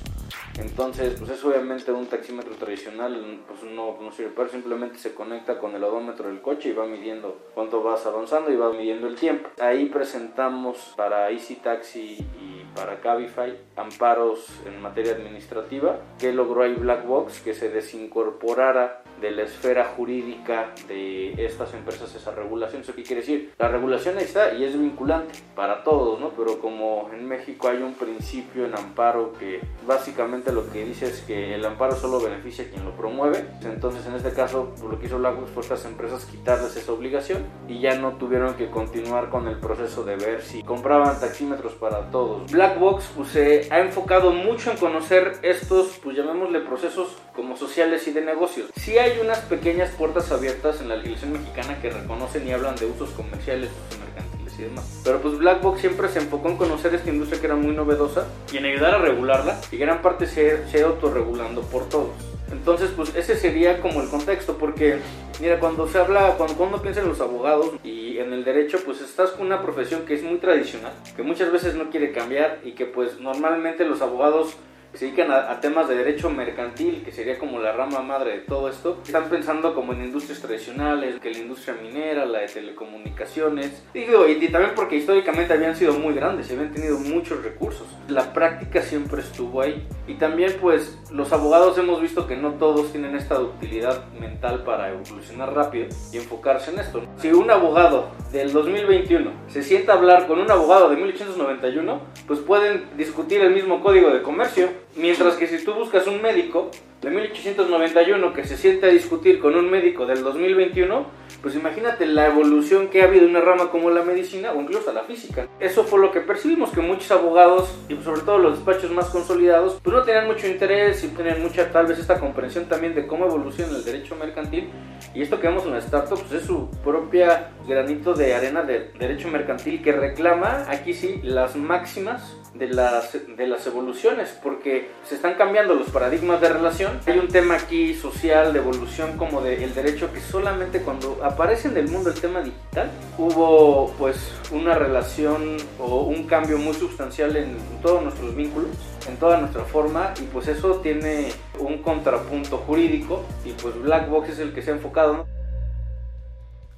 Entonces, 0.60 1.16
pues 1.18 1.32
es 1.32 1.44
obviamente 1.44 1.92
un 1.92 2.06
taxímetro 2.06 2.54
tradicional, 2.56 3.42
pues 3.48 3.64
no, 3.64 3.98
no 4.00 4.12
sirve, 4.12 4.32
pero 4.36 4.50
simplemente 4.50 5.00
se 5.00 5.16
conecta 5.16 5.58
con 5.58 5.74
el 5.76 5.84
odómetro 5.84 6.28
del 6.28 6.42
coche 6.42 6.70
y 6.70 6.74
va 6.74 6.86
midiendo 6.86 7.40
cuánto 7.56 7.82
vas 7.82 8.06
avanzando 8.06 8.52
y 8.52 8.56
va 8.56 8.72
midiendo 8.72 9.08
el 9.08 9.16
tiempo. 9.16 9.50
Ahí 9.60 9.88
presentamos 9.88 10.94
para 10.96 11.32
Easy 11.32 11.56
Taxi 11.56 12.20
y 12.40 12.66
para 12.76 13.00
Cabify 13.00 13.58
amparos 13.76 14.48
en 14.66 14.80
materia 14.80 15.14
administrativa 15.14 16.00
que 16.20 16.32
logró 16.32 16.64
ahí 16.64 16.76
Black 16.76 17.06
Box 17.08 17.40
que 17.40 17.56
se 17.56 17.70
desincorporara 17.70 19.03
de 19.24 19.32
la 19.32 19.44
esfera 19.44 19.86
jurídica 19.86 20.74
de 20.90 21.34
estas 21.46 21.74
empresas 21.74 22.14
esa 22.14 22.32
regulación. 22.32 22.82
¿Eso 22.82 22.94
qué 22.94 23.04
quiere 23.04 23.22
decir? 23.22 23.54
La 23.58 23.70
regulación 23.70 24.18
ahí 24.18 24.26
está 24.26 24.54
y 24.54 24.66
es 24.66 24.78
vinculante 24.78 25.40
para 25.56 25.82
todos, 25.86 26.20
¿no? 26.20 26.32
Pero 26.32 26.60
como 26.60 27.10
en 27.14 27.26
México 27.26 27.70
hay 27.70 27.78
un 27.78 27.94
principio 27.94 28.66
en 28.66 28.78
amparo 28.78 29.32
que 29.40 29.62
básicamente 29.88 30.52
lo 30.52 30.70
que 30.70 30.84
dice 30.84 31.06
es 31.06 31.22
que 31.22 31.56
el 31.56 31.64
amparo 31.64 31.96
solo 31.96 32.20
beneficia 32.20 32.66
a 32.66 32.68
quien 32.68 32.84
lo 32.84 32.92
promueve, 32.92 33.46
entonces 33.64 34.06
en 34.06 34.16
este 34.16 34.34
caso 34.34 34.74
lo 34.90 35.00
que 35.00 35.06
hizo 35.06 35.18
Blackbox 35.18 35.52
fue 35.52 35.64
estas 35.64 35.86
empresas 35.86 36.26
quitarles 36.26 36.76
esa 36.76 36.92
obligación 36.92 37.46
y 37.70 37.80
ya 37.80 37.96
no 37.96 38.18
tuvieron 38.18 38.56
que 38.56 38.70
continuar 38.70 39.30
con 39.30 39.48
el 39.48 39.58
proceso 39.58 40.04
de 40.04 40.18
ver 40.18 40.42
si 40.42 40.64
compraban 40.64 41.18
taxímetros 41.22 41.74
para 41.76 42.12
todos. 42.12 42.52
Blackbox 42.52 43.06
pues 43.16 43.30
se 43.30 43.70
ha 43.72 43.80
enfocado 43.80 44.32
mucho 44.32 44.72
en 44.72 44.78
conocer 44.78 45.38
estos, 45.44 45.98
pues 46.04 46.18
llamémosle 46.18 46.60
procesos 46.60 47.16
como 47.36 47.58
sociales 47.58 48.08
y 48.08 48.12
de 48.12 48.22
negocios. 48.22 48.70
Sí 48.76 48.98
hay 48.98 49.20
unas 49.20 49.40
pequeñas 49.40 49.90
puertas 49.92 50.32
abiertas 50.32 50.82
en 50.82 50.90
la 50.90 50.96
legislación 50.96 51.34
mexicana 51.34 51.80
que 51.82 51.90
reconocen 51.90 52.48
y 52.48 52.52
hablan 52.52 52.76
de 52.76 52.86
usos 52.86 53.10
comerciales, 53.12 53.70
usos 53.88 54.00
mercantiles 54.00 54.60
y 54.60 54.64
demás. 54.64 55.02
Pero 55.04 55.22
pues 55.22 55.38
Black 55.38 55.62
Box 55.62 55.82
siempre 55.82 56.08
se 56.10 56.20
enfocó 56.20 56.50
en 56.50 56.58
conocer 56.58 56.94
esta 56.94 57.10
industria 57.10 57.40
que 57.40 57.48
era 57.48 57.56
muy 57.56 57.76
novedosa 57.76 58.28
y 58.52 58.58
en 58.58 58.66
ayudar 58.66 58.96
a 58.96 58.98
regularla 59.00 59.60
y 59.72 59.78
gran 59.78 60.02
parte 60.02 60.28
se, 60.28 60.68
se 60.70 60.84
autorregulando 60.84 61.62
por 61.62 61.90
todos. 61.90 62.12
Entonces, 62.52 62.92
pues 62.96 63.16
ese 63.16 63.36
sería 63.36 63.82
como 63.82 64.02
el 64.02 64.10
contexto, 64.10 64.58
porque 64.60 65.00
mira, 65.42 65.60
cuando 65.60 65.88
se 65.88 65.98
habla, 65.98 66.36
cuando, 66.38 66.56
cuando 66.56 66.76
uno 66.76 66.84
piensa 66.84 67.02
en 67.02 67.08
los 67.08 67.20
abogados 67.20 67.72
y 67.84 68.20
en 68.20 68.32
el 68.32 68.46
derecho, 68.46 68.78
pues 68.86 69.02
estás 69.02 69.32
con 69.32 69.48
una 69.48 69.64
profesión 69.64 70.06
que 70.06 70.14
es 70.14 70.24
muy 70.24 70.38
tradicional, 70.38 70.94
que 71.16 71.24
muchas 71.24 71.52
veces 71.52 71.74
no 71.74 71.90
quiere 71.90 72.12
cambiar 72.12 72.60
y 72.64 72.74
que 72.74 72.86
pues 72.86 73.20
normalmente 73.20 73.86
los 73.86 74.02
abogados 74.02 74.56
se 74.94 75.06
dedican 75.06 75.32
a, 75.32 75.60
temas 75.60 75.88
de 75.88 75.96
derecho 75.96 76.30
mercantil, 76.30 77.04
que 77.04 77.12
sería 77.12 77.40
como 77.40 77.60
la 77.60 77.72
rama 77.72 78.02
madre 78.02 78.32
de 78.32 78.38
todo 78.40 78.70
esto, 78.70 79.00
están 79.06 79.30
pensando 79.30 79.74
como 79.74 79.94
en 79.94 80.04
industrias 80.04 80.40
tradicionales, 80.40 81.20
que 81.20 81.32
la 81.32 81.40
industria 81.40 81.76
minera, 81.82 82.26
la 82.26 82.40
de 82.40 82.48
telecomunicaciones, 82.48 83.84
digo, 83.94 84.28
y, 84.28 84.48
también 84.50 84.74
porque 84.76 84.98
históricamente 84.98 85.54
habían 85.54 85.76
sido 85.76 85.94
muy 85.94 86.14
grandes 86.14 86.50
y 86.50 86.54
habían 86.54 86.72
tenido 86.72 87.00
muchos 87.00 87.44
recursos. 87.44 87.88
La 88.08 88.34
práctica 88.34 88.82
siempre 88.82 89.22
estuvo 89.22 89.62
ahí. 89.62 89.88
Y 90.08 90.16
también 90.16 90.54
pues 90.62 91.00
los 91.12 91.32
abogados 91.34 91.78
hemos 91.78 92.02
visto 92.02 92.28
que 92.28 92.36
no 92.36 92.54
todos 92.54 92.92
tienen 92.92 93.16
esta 93.16 93.36
ductilidad 93.36 94.06
mental 94.20 94.64
para 94.64 94.90
evolucionar 94.90 95.54
rápido 95.54 95.88
y 96.12 96.18
enfocarse 96.18 96.72
en 96.72 96.80
esto. 96.80 97.02
Si 97.18 97.32
un 97.32 97.50
abogado 97.50 98.12
del 98.32 98.52
2021 98.52 99.32
se 99.48 99.64
sienta 99.64 99.94
a 99.94 99.96
hablar 99.96 100.28
con 100.28 100.40
un 100.40 100.52
abogado 100.52 100.90
de 100.90 100.98
1891, 100.98 102.02
pues 102.28 102.40
pueden 102.40 102.86
discutir 102.98 103.42
el 103.42 103.54
mismo 103.54 103.82
código 103.82 104.10
de 104.10 104.22
comercio 104.22 104.83
Mientras 104.96 105.36
que 105.36 105.48
si 105.48 105.64
tú 105.64 105.74
buscas 105.74 106.06
un 106.06 106.22
médico 106.22 106.70
de 107.02 107.10
1891 107.10 108.32
que 108.32 108.44
se 108.44 108.56
siente 108.56 108.86
a 108.86 108.90
discutir 108.90 109.40
con 109.40 109.56
un 109.56 109.70
médico 109.70 110.06
del 110.06 110.24
2021, 110.24 111.06
pues 111.42 111.56
imagínate 111.56 112.06
la 112.06 112.28
evolución 112.28 112.90
que 112.90 113.02
ha 113.02 113.06
habido 113.06 113.26
en 113.26 113.32
una 113.32 113.42
rama 113.42 113.72
como 113.72 113.90
la 113.90 114.04
medicina 114.04 114.52
o 114.52 114.62
incluso 114.62 114.94
la 114.94 115.04
física. 115.04 115.48
Eso 115.60 115.84
fue 115.84 116.00
lo 116.00 116.12
que 116.12 116.22
percibimos, 116.22 116.70
que 116.70 116.82
muchos 116.82 117.12
abogados 117.12 117.76
y 117.90 117.96
sobre 118.04 118.22
todo 118.22 118.38
los 118.38 118.56
despachos 118.58 118.92
más 118.92 119.08
consolidados, 119.10 119.80
pues 119.84 119.96
no 119.96 120.04
tenían 120.04 120.28
mucho 120.28 120.48
interés 120.48 121.04
y 121.04 121.08
tenían 121.08 121.42
mucha 121.42 121.72
tal 121.72 121.88
vez 121.88 121.98
esta 121.98 122.20
comprensión 122.20 122.66
también 122.66 122.94
de 122.94 123.08
cómo 123.08 123.26
evoluciona 123.26 123.76
el 123.76 123.84
derecho 123.84 124.16
mercantil. 124.16 124.70
Y 125.16 125.24
esto 125.24 125.40
que 125.40 125.48
vemos 125.48 125.66
en 125.66 125.72
la 125.72 125.80
startup 125.80 126.20
pues 126.20 126.32
es 126.34 126.48
su 126.48 126.70
propia 126.84 127.52
granito 127.68 128.14
de 128.14 128.36
arena 128.36 128.62
de 128.62 128.92
derecho 129.00 129.28
mercantil 129.28 129.82
que 129.82 129.92
reclama 129.92 130.66
aquí 130.70 130.94
sí 130.94 131.20
las 131.24 131.56
máximas 131.56 132.38
de 132.54 132.68
las, 132.68 133.14
de 133.14 133.48
las 133.48 133.66
evoluciones, 133.66 134.38
porque 134.42 134.90
se 135.08 135.16
están 135.16 135.36
cambiando 135.36 135.74
los 135.74 135.90
paradigmas 135.90 136.40
de 136.42 136.50
relación. 136.50 137.00
Hay 137.08 137.18
un 137.18 137.28
tema 137.28 137.56
aquí 137.56 137.94
social 137.96 138.54
de 138.54 138.60
evolución 138.60 139.18
como 139.18 139.42
del 139.42 139.74
derecho 139.74 140.12
que 140.14 140.22
solamente 140.22 140.82
cuando 140.82 141.20
aparece 141.24 141.68
en 141.68 141.78
el 141.78 141.88
mundo 141.88 142.10
el 142.10 142.20
tema 142.20 142.42
digital 142.42 142.92
hubo 143.18 143.94
pues 143.98 144.18
una 144.52 144.76
relación 144.76 145.58
o 145.80 146.02
un 146.02 146.28
cambio 146.28 146.58
muy 146.58 146.74
sustancial 146.74 147.36
en 147.36 147.58
todos 147.82 148.04
nuestros 148.04 148.36
vínculos, 148.36 148.70
en 149.08 149.18
toda 149.18 149.38
nuestra 149.38 149.64
forma 149.64 150.14
y 150.22 150.24
pues 150.26 150.48
eso 150.48 150.76
tiene 150.78 151.30
un 151.60 151.80
contrapunto 151.80 152.58
jurídico 152.58 153.24
y 153.46 153.52
pues 153.52 153.76
Black 153.82 154.10
Box 154.10 154.30
es 154.30 154.40
el 154.40 154.54
que 154.54 154.62
se 154.62 154.72
ha 154.72 154.74
enfocado. 154.76 155.26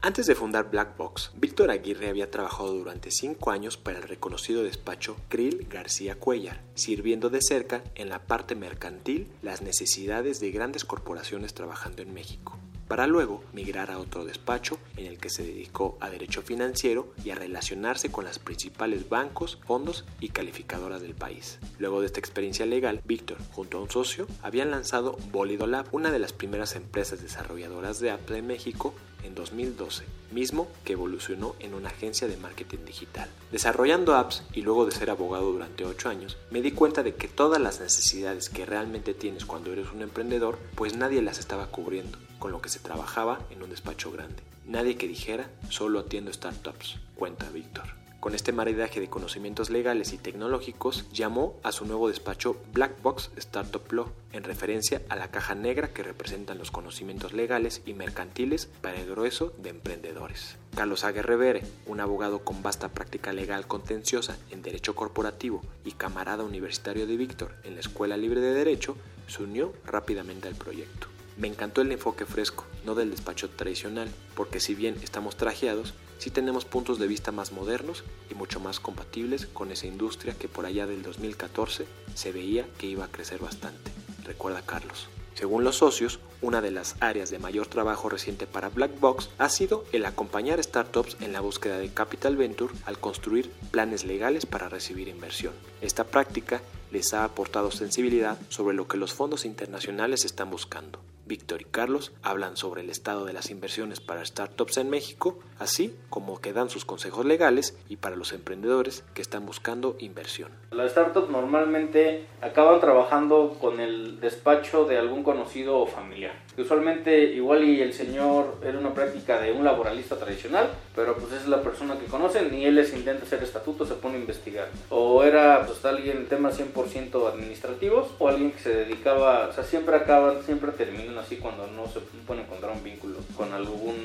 Antes 0.05 0.27
de 0.27 0.35
fundar 0.35 0.69
Black 0.69 0.97
Box, 0.97 1.31
Víctor 1.35 1.71
Aguirre 1.71 2.09
había 2.09 2.29
trabajado 2.29 2.75
durante 2.75 3.09
cinco 3.09 3.50
años 3.50 3.75
para 3.75 3.97
el 3.97 4.03
reconocido 4.03 4.62
despacho 4.62 5.15
Krill 5.29 5.65
García 5.67 6.13
Cuellar, 6.19 6.62
sirviendo 6.75 7.31
de 7.31 7.41
cerca 7.41 7.83
en 7.95 8.09
la 8.09 8.19
parte 8.19 8.53
mercantil 8.53 9.27
las 9.41 9.63
necesidades 9.63 10.39
de 10.39 10.51
grandes 10.51 10.85
corporaciones 10.85 11.55
trabajando 11.55 12.03
en 12.03 12.13
México, 12.13 12.55
para 12.88 13.07
luego 13.07 13.43
migrar 13.51 13.89
a 13.89 13.97
otro 13.97 14.25
despacho 14.25 14.77
en 14.95 15.07
el 15.07 15.17
que 15.17 15.31
se 15.31 15.41
dedicó 15.41 15.97
a 16.00 16.12
derecho 16.12 16.43
financiero 16.43 17.12
y 17.24 17.31
a 17.31 17.35
relacionarse 17.35 18.12
con 18.12 18.25
las 18.25 18.38
principales 18.38 19.09
bancos, 19.09 19.57
fondos 19.65 20.05
y 20.19 20.29
calificadoras 20.29 21.01
del 21.01 21.15
país. 21.15 21.57
Luego 21.79 22.01
de 22.01 22.05
esta 22.05 22.19
experiencia 22.19 22.67
legal, 22.67 23.01
Víctor, 23.05 23.39
junto 23.53 23.79
a 23.79 23.81
un 23.81 23.89
socio, 23.89 24.27
habían 24.43 24.69
lanzado 24.69 25.17
Bolidolab, 25.31 25.88
una 25.93 26.12
de 26.12 26.19
las 26.19 26.31
primeras 26.31 26.75
empresas 26.75 27.24
desarrolladoras 27.24 28.00
de 28.00 28.12
apps 28.12 28.29
de 28.29 28.43
México, 28.43 28.93
en 29.25 29.36
2012, 29.36 30.03
mismo 30.32 30.67
que 30.84 30.94
evolucionó 30.94 31.55
en 31.60 31.74
una 31.74 31.89
agencia 31.89 32.27
de 32.27 32.38
marketing 32.38 32.86
digital. 32.86 33.29
Desarrollando 33.51 34.15
apps 34.15 34.44
y 34.53 34.62
luego 34.62 34.86
de 34.86 34.91
ser 34.91 35.10
abogado 35.10 35.51
durante 35.51 35.86
8 35.86 36.10
años, 36.10 36.38
me 36.51 36.62
di 36.62 36.72
cuenta 36.72 37.03
de 37.03 37.15
que 37.15 37.27
todas 37.27 37.62
las 37.62 37.79
necesidades 37.79 38.50
que 38.50 38.65
realmente 38.65 39.13
tienes 39.13 39.46
cuando 39.46 39.72
eres 39.72 39.91
un 39.91 40.01
emprendedor, 40.01 40.60
pues 40.75 40.96
nadie 40.96 41.22
las 41.22 41.39
estaba 41.39 41.67
cubriendo, 41.67 42.17
con 42.39 42.51
lo 42.51 42.62
que 42.62 42.70
se 42.70 42.79
trabajaba 42.79 43.39
en 43.50 43.63
un 43.63 43.70
despacho 43.70 44.12
grande. 44.12 44.44
Nadie 44.65 44.98
que 44.98 45.08
dijera, 45.08 45.50
solo 45.70 46.00
atiendo 46.00 46.34
startups, 46.34 46.98
cuenta 47.15 47.50
Víctor. 47.50 48.04
Con 48.25 48.34
este 48.34 48.53
maridaje 48.53 49.00
de 49.00 49.08
conocimientos 49.08 49.70
legales 49.70 50.12
y 50.12 50.17
tecnológicos, 50.17 51.05
llamó 51.13 51.60
a 51.62 51.72
su 51.72 51.86
nuevo 51.86 52.08
despacho 52.08 52.58
Black 52.74 53.00
Box 53.03 53.29
Startup 53.36 53.84
Law, 53.94 54.08
en 54.34 54.44
referencia 54.44 55.03
a 55.10 55.15
la 55.15 55.29
caja 55.29 55.53
negra 55.53 55.89
que 55.89 56.01
representan 56.01 56.58
los 56.58 56.72
conocimientos 56.72 57.34
legales 57.34 57.84
y 57.86 57.94
mercantiles 57.94 58.67
para 58.82 59.00
el 59.00 59.08
grueso 59.08 59.53
de 59.60 59.70
emprendedores. 59.70 60.58
Carlos 60.75 61.03
Aguerrevere, 61.03 61.62
un 61.86 62.00
abogado 62.00 62.39
con 62.39 62.63
vasta 62.63 62.89
práctica 62.89 63.32
legal 63.32 63.67
contenciosa 63.67 64.39
en 64.50 64.63
derecho 64.63 64.96
corporativo 64.96 65.62
y 65.84 65.91
camarada 65.91 66.44
universitario 66.44 67.05
de 67.05 67.17
Víctor 67.17 67.53
en 67.63 67.75
la 67.75 67.82
Escuela 67.82 68.17
Libre 68.17 68.41
de 68.41 68.55
Derecho, 68.55 68.98
se 69.27 69.44
unió 69.44 69.72
rápidamente 69.86 70.48
al 70.48 70.55
proyecto. 70.55 71.10
Me 71.38 71.48
encantó 71.48 71.82
el 71.82 71.91
enfoque 71.91 72.25
fresco, 72.25 72.65
no 72.86 72.96
del 72.96 73.12
despacho 73.12 73.51
tradicional, 73.51 74.10
porque 74.34 74.60
si 74.60 74.74
bien 74.74 74.96
estamos 75.03 75.36
trajeados, 75.38 75.94
sí 76.17 76.29
tenemos 76.29 76.65
puntos 76.65 77.00
de 77.00 77.07
vista 77.07 77.31
más 77.31 77.51
modernos 77.51 78.03
y 78.29 78.36
mucho 78.36 78.60
más 78.60 78.79
compatibles 78.79 79.48
con 79.48 79.72
esa 79.72 79.88
industria 79.88 80.34
que 80.34 80.48
por 80.48 80.65
allá 80.65 80.88
del 80.88 81.03
2014 81.03 81.86
se 82.13 82.31
veía 82.31 82.67
que 82.77 82.88
iba 82.88 83.05
a 83.05 83.12
crecer 83.12 83.39
bastante, 83.39 83.91
recuerda 84.24 84.62
Carlos. 84.62 85.07
Según 85.36 85.65
los 85.65 85.75
socios, 85.77 86.22
una 86.41 86.62
de 86.62 86.72
las 86.72 86.95
áreas 87.01 87.29
de 87.29 87.39
mayor 87.39 87.67
trabajo 87.67 88.07
reciente 88.07 88.48
para 88.48 88.69
Black 88.69 88.98
Box 89.01 89.29
ha 89.38 89.50
sido 89.50 89.84
el 89.91 90.05
acompañar 90.05 90.63
startups 90.63 91.17
en 91.19 91.34
la 91.34 91.41
búsqueda 91.41 91.77
de 91.77 91.89
capital 91.89 92.38
venture 92.38 92.74
al 92.86 93.00
construir 93.00 93.51
planes 93.69 94.05
legales 94.05 94.45
para 94.45 94.69
recibir 94.69 95.10
inversión. 95.10 95.53
Esta 95.81 96.05
práctica 96.05 96.62
les 96.91 97.13
ha 97.13 97.25
aportado 97.25 97.69
sensibilidad 97.72 98.38
sobre 98.48 98.77
lo 98.77 98.88
que 98.88 98.98
los 98.98 99.13
fondos 99.13 99.43
internacionales 99.43 100.24
están 100.24 100.50
buscando. 100.50 101.00
Víctor 101.25 101.62
y 101.62 101.65
Carlos 101.65 102.13
hablan 102.22 102.58
sobre 102.58 102.82
el 102.82 102.89
estado 102.89 103.25
de 103.25 103.34
las 103.34 103.50
inversiones 103.50 104.00
para 104.00 104.25
startups 104.25 104.77
en 104.77 104.89
México, 104.89 105.39
así 105.60 105.96
como 106.10 106.39
que 106.39 106.53
dan 106.53 106.70
sus 106.70 106.86
consejos 106.86 107.25
legales 107.25 107.77
y 107.89 107.98
para 107.98 108.15
los 108.15 108.32
emprendedores 108.34 109.03
que 109.13 109.22
están 109.22 109.46
buscando 109.46 109.96
inversión. 110.00 110.51
Las 110.72 110.91
startups 110.91 111.29
normalmente 111.29 112.25
acaban 112.41 112.79
trabajando 112.79 113.58
con 113.60 113.79
el 113.79 114.20
despacho 114.20 114.86
de 114.86 114.98
algún 114.98 115.24
conocido 115.24 115.79
o 115.79 115.88
familiar. 115.88 116.34
Usualmente 116.58 117.24
igual 117.34 117.63
y 117.63 117.82
el 117.82 117.94
señor 117.94 118.60
era 118.63 118.77
una 118.77 118.94
práctica 118.94 119.41
de 119.41 119.51
un 119.51 119.63
laboralista 119.63 120.17
tradicional, 120.17 120.70
pero 120.96 121.15
pues 121.15 121.34
es 121.34 121.48
la 121.48 121.62
persona 121.62 121.98
que 121.98 122.05
conocen 122.05 122.53
y 122.53 122.65
él 122.65 122.75
les 122.75 122.94
intenta 122.94 123.24
hacer 123.24 123.44
estatutos, 123.44 123.89
se 123.89 123.96
pone 123.96 124.15
a 124.15 124.20
investigar. 124.20 124.70
O 124.89 125.24
era 125.24 125.65
pues 125.65 125.84
alguien 125.86 126.27
temas 126.27 126.60
100% 126.60 127.27
administrativos 127.34 128.10
o 128.20 128.27
alguien 128.27 128.51
que 128.51 128.60
se 128.60 128.74
dedicaba, 128.74 129.48
o 129.50 129.53
sea, 129.53 129.63
siempre 129.63 129.96
acaban, 129.96 130.44
siempre 130.44 130.72
terminan 130.72 131.14
así 131.19 131.38
cuando 131.38 131.67
no 131.67 131.88
se 131.88 132.00
puede 132.00 132.41
encontrar 132.41 132.72
un 132.72 132.84
vínculo 132.84 133.17
con 133.36 133.53
algún 133.53 133.95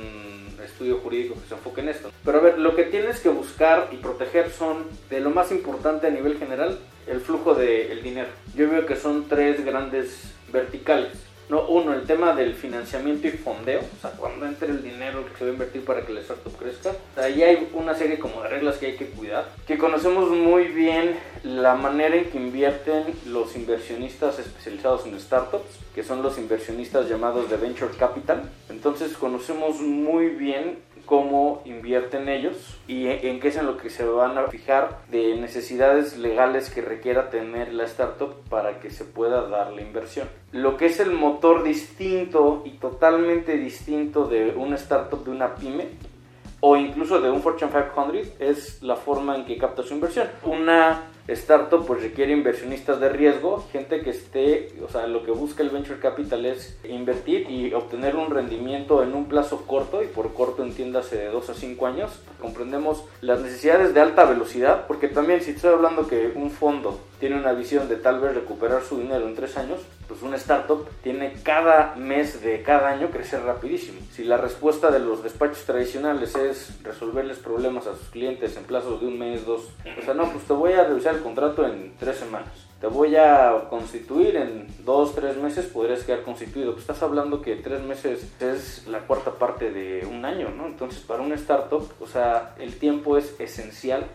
estudio 0.64 0.98
jurídico 0.98 1.34
que 1.34 1.48
se 1.48 1.54
enfoque 1.54 1.80
en 1.80 1.88
esto. 1.88 2.10
Pero 2.24 2.38
a 2.38 2.42
ver, 2.42 2.58
lo 2.58 2.74
que 2.74 2.84
tienes 2.84 3.20
que 3.20 3.28
buscar 3.28 3.88
y 3.92 3.96
proteger 3.96 4.50
son, 4.50 4.84
de 5.08 5.20
lo 5.20 5.30
más 5.30 5.50
importante 5.52 6.06
a 6.06 6.10
nivel 6.10 6.38
general, 6.38 6.78
el 7.06 7.20
flujo 7.20 7.54
del 7.54 8.02
dinero. 8.02 8.28
Yo 8.54 8.70
veo 8.70 8.86
que 8.86 8.96
son 8.96 9.28
tres 9.28 9.64
grandes 9.64 10.32
verticales. 10.52 11.12
No, 11.50 11.66
uno, 11.66 11.92
el 11.94 12.04
tema 12.04 12.32
del 12.32 12.54
financiamiento 12.54 13.26
y 13.26 13.32
fondeo, 13.32 13.80
o 13.80 14.00
sea, 14.00 14.12
cuando 14.12 14.46
entre 14.46 14.68
el 14.68 14.84
dinero 14.84 15.24
que 15.26 15.36
se 15.36 15.44
va 15.44 15.50
a 15.50 15.52
invertir 15.54 15.84
para 15.84 16.06
que 16.06 16.12
el 16.12 16.18
startup 16.18 16.56
crezca. 16.56 16.92
Ahí 17.16 17.42
hay 17.42 17.68
una 17.74 17.96
serie 17.96 18.20
como 18.20 18.40
de 18.42 18.50
reglas 18.50 18.76
que 18.76 18.86
hay 18.86 18.96
que 18.96 19.06
cuidar, 19.06 19.48
que 19.66 19.76
conocemos 19.76 20.30
muy 20.30 20.68
bien 20.68 21.18
la 21.42 21.74
manera 21.74 22.14
en 22.14 22.26
que 22.26 22.38
invierten 22.38 23.02
los 23.26 23.56
inversionistas 23.56 24.38
especializados 24.38 25.06
en 25.06 25.18
startups, 25.18 25.80
que 25.92 26.04
son 26.04 26.22
los 26.22 26.38
inversionistas 26.38 27.08
llamados 27.08 27.50
de 27.50 27.56
venture 27.56 27.96
capital. 27.98 28.48
Entonces 28.68 29.16
conocemos 29.16 29.80
muy 29.80 30.28
bien 30.28 30.78
cómo 31.10 31.60
invierten 31.64 32.28
ellos 32.28 32.78
y 32.86 33.08
en 33.08 33.40
qué 33.40 33.48
es 33.48 33.56
en 33.56 33.66
lo 33.66 33.76
que 33.76 33.90
se 33.90 34.04
van 34.04 34.38
a 34.38 34.46
fijar 34.46 35.00
de 35.10 35.34
necesidades 35.34 36.16
legales 36.16 36.70
que 36.70 36.82
requiera 36.82 37.30
tener 37.30 37.74
la 37.74 37.82
startup 37.82 38.32
para 38.48 38.78
que 38.78 38.90
se 38.90 39.04
pueda 39.04 39.48
dar 39.48 39.72
la 39.72 39.82
inversión. 39.82 40.28
Lo 40.52 40.76
que 40.76 40.86
es 40.86 41.00
el 41.00 41.10
motor 41.10 41.64
distinto 41.64 42.62
y 42.64 42.78
totalmente 42.78 43.56
distinto 43.56 44.28
de 44.28 44.50
una 44.50 44.76
startup 44.76 45.24
de 45.24 45.32
una 45.32 45.56
pyme 45.56 45.88
o 46.60 46.76
incluso 46.76 47.20
de 47.20 47.30
un 47.30 47.42
Fortune 47.42 47.70
500 47.70 48.34
es 48.38 48.82
la 48.82 48.96
forma 48.96 49.36
en 49.36 49.44
que 49.44 49.58
capta 49.58 49.82
su 49.82 49.94
inversión. 49.94 50.28
Una 50.44 51.10
startup 51.28 51.86
pues 51.86 52.02
requiere 52.02 52.32
inversionistas 52.32 53.00
de 53.00 53.08
riesgo, 53.08 53.64
gente 53.72 54.00
que 54.00 54.10
esté, 54.10 54.74
o 54.84 54.90
sea, 54.90 55.06
lo 55.06 55.24
que 55.24 55.30
busca 55.30 55.62
el 55.62 55.70
venture 55.70 56.00
capital 56.00 56.44
es 56.44 56.78
invertir 56.88 57.48
y 57.48 57.72
obtener 57.72 58.16
un 58.16 58.30
rendimiento 58.30 59.02
en 59.02 59.14
un 59.14 59.26
plazo 59.26 59.64
corto 59.66 60.02
y 60.02 60.06
por 60.06 60.34
corto 60.34 60.62
entiéndase 60.62 61.16
de 61.16 61.26
2 61.26 61.50
a 61.50 61.54
5 61.54 61.86
años. 61.86 62.10
Comprendemos 62.40 63.04
las 63.20 63.40
necesidades 63.40 63.94
de 63.94 64.00
alta 64.00 64.24
velocidad, 64.24 64.86
porque 64.86 65.08
también 65.08 65.40
si 65.40 65.52
estoy 65.52 65.72
hablando 65.72 66.08
que 66.08 66.32
un 66.34 66.50
fondo 66.50 66.98
tiene 67.20 67.36
una 67.36 67.52
visión 67.52 67.88
de 67.88 67.96
tal 67.96 68.20
vez 68.20 68.34
recuperar 68.34 68.82
su 68.82 68.98
dinero 68.98 69.26
en 69.26 69.34
3 69.34 69.56
años, 69.58 69.80
pues 70.20 70.22
una 70.22 70.36
startup 70.36 70.86
tiene 71.02 71.34
cada 71.42 71.94
mes 71.96 72.42
de 72.42 72.62
cada 72.62 72.90
año 72.90 73.10
crecer 73.10 73.42
rapidísimo. 73.42 74.00
Si 74.12 74.24
la 74.24 74.36
respuesta 74.36 74.90
de 74.90 74.98
los 74.98 75.22
despachos 75.22 75.64
tradicionales 75.64 76.34
es 76.36 76.82
resolverles 76.82 77.38
problemas 77.38 77.86
a 77.86 77.96
sus 77.96 78.08
clientes 78.10 78.56
en 78.56 78.64
plazos 78.64 79.00
de 79.00 79.06
un 79.06 79.18
mes, 79.18 79.46
dos, 79.46 79.68
o 79.98 80.02
sea, 80.02 80.14
no, 80.14 80.30
pues 80.30 80.44
te 80.44 80.52
voy 80.52 80.72
a 80.74 80.84
revisar 80.84 81.14
el 81.14 81.22
contrato 81.22 81.66
en 81.66 81.94
tres 81.98 82.18
semanas. 82.18 82.50
Te 82.80 82.86
voy 82.86 83.14
a 83.16 83.66
constituir 83.68 84.36
en 84.36 84.66
dos, 84.84 85.14
tres 85.14 85.36
meses, 85.36 85.66
podrías 85.66 86.02
quedar 86.02 86.22
constituido. 86.22 86.72
Pues 86.72 86.82
estás 86.82 87.02
hablando 87.02 87.42
que 87.42 87.56
tres 87.56 87.82
meses 87.82 88.26
es 88.40 88.86
la 88.86 89.00
cuarta 89.00 89.32
parte 89.32 89.70
de 89.70 90.06
un 90.06 90.24
año, 90.24 90.48
¿no? 90.50 90.66
Entonces, 90.66 91.00
para 91.00 91.22
una 91.22 91.34
startup, 91.34 91.90
o 92.00 92.06
sea, 92.06 92.54
el 92.58 92.78
tiempo 92.78 93.18
es 93.18 93.38
esencial 93.38 94.06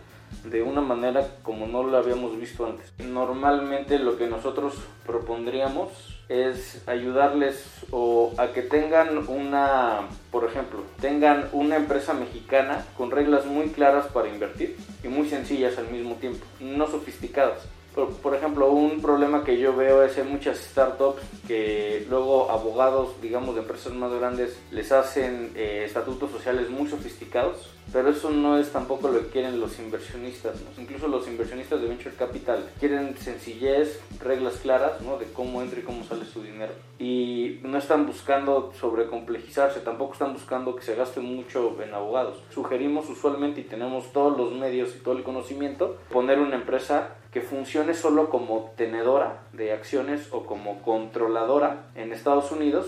de 0.44 0.62
una 0.62 0.80
manera 0.80 1.26
como 1.42 1.66
no 1.66 1.82
lo 1.82 1.96
habíamos 1.96 2.38
visto 2.38 2.66
antes. 2.66 2.92
Normalmente 2.98 3.98
lo 3.98 4.16
que 4.16 4.26
nosotros 4.26 4.74
propondríamos 5.04 6.16
es 6.28 6.82
ayudarles 6.88 7.64
o 7.90 8.32
a 8.38 8.48
que 8.48 8.62
tengan 8.62 9.28
una, 9.28 10.08
por 10.30 10.44
ejemplo, 10.44 10.82
tengan 11.00 11.48
una 11.52 11.76
empresa 11.76 12.14
mexicana 12.14 12.84
con 12.96 13.10
reglas 13.10 13.46
muy 13.46 13.68
claras 13.68 14.06
para 14.06 14.28
invertir 14.28 14.76
y 15.04 15.08
muy 15.08 15.28
sencillas 15.28 15.78
al 15.78 15.88
mismo 15.88 16.16
tiempo, 16.16 16.44
no 16.60 16.86
sofisticadas. 16.88 17.68
Por, 17.96 18.12
por, 18.18 18.34
ejemplo, 18.36 18.70
un 18.70 19.00
problema 19.00 19.42
que 19.42 19.58
yo 19.58 19.74
veo 19.74 20.04
es 20.04 20.16
en 20.18 20.30
muchas 20.30 20.58
startups 20.58 21.22
que 21.48 22.06
luego 22.08 22.50
abogados, 22.50 23.20
digamos, 23.22 23.54
de 23.54 23.62
empresas 23.62 23.92
más 23.94 24.12
grandes 24.12 24.56
les 24.70 24.92
hacen 24.92 25.50
eh, 25.56 25.82
estatutos 25.84 26.30
sociales 26.30 26.70
muy 26.70 26.88
sofisticados 26.88 27.70
pero 27.92 28.10
eso 28.10 28.30
no 28.30 28.58
es 28.58 28.72
tampoco 28.72 29.08
lo 29.08 29.20
que 29.20 29.28
quieren 29.28 29.60
los 29.60 29.78
inversionistas. 29.78 30.56
Incluso 30.76 31.08
los 31.08 31.26
inversionistas 31.28 31.80
de 31.80 31.88
Venture 31.88 32.14
Capital 32.14 32.68
quieren 32.80 33.16
sencillez, 33.16 34.00
reglas 34.20 34.56
claras 34.56 35.00
¿no? 35.00 35.18
de 35.18 35.26
cómo 35.26 35.62
entra 35.62 35.80
y 35.80 35.82
cómo 35.82 36.04
sale 36.04 36.24
su 36.24 36.42
dinero. 36.42 36.72
Y 36.98 37.60
no 37.62 37.78
están 37.78 38.06
buscando 38.06 38.72
sobrecomplejizarse, 38.78 39.80
tampoco 39.80 40.14
están 40.14 40.32
buscando 40.32 40.74
que 40.74 40.82
se 40.82 40.94
gaste 40.94 41.20
mucho 41.20 41.80
en 41.82 41.94
abogados. 41.94 42.42
Sugerimos 42.50 43.08
usualmente 43.08 43.60
y 43.60 43.64
tenemos 43.64 44.12
todos 44.12 44.36
los 44.36 44.52
medios 44.52 44.94
y 44.96 44.98
todo 44.98 45.16
el 45.16 45.22
conocimiento 45.22 45.98
poner 46.10 46.40
una 46.40 46.56
empresa 46.56 47.14
que 47.36 47.42
funcione 47.42 47.92
solo 47.92 48.30
como 48.30 48.72
tenedora 48.78 49.42
de 49.52 49.70
acciones 49.74 50.28
o 50.30 50.46
como 50.46 50.80
controladora 50.80 51.84
en 51.94 52.14
Estados 52.14 52.50
Unidos 52.50 52.86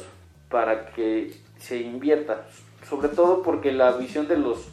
para 0.48 0.86
que 0.86 1.34
se 1.58 1.76
invierta. 1.82 2.46
Sobre 2.88 3.08
todo 3.10 3.42
porque 3.42 3.72
la 3.72 3.92
visión 3.92 4.26
de 4.26 4.38
los 4.38 4.68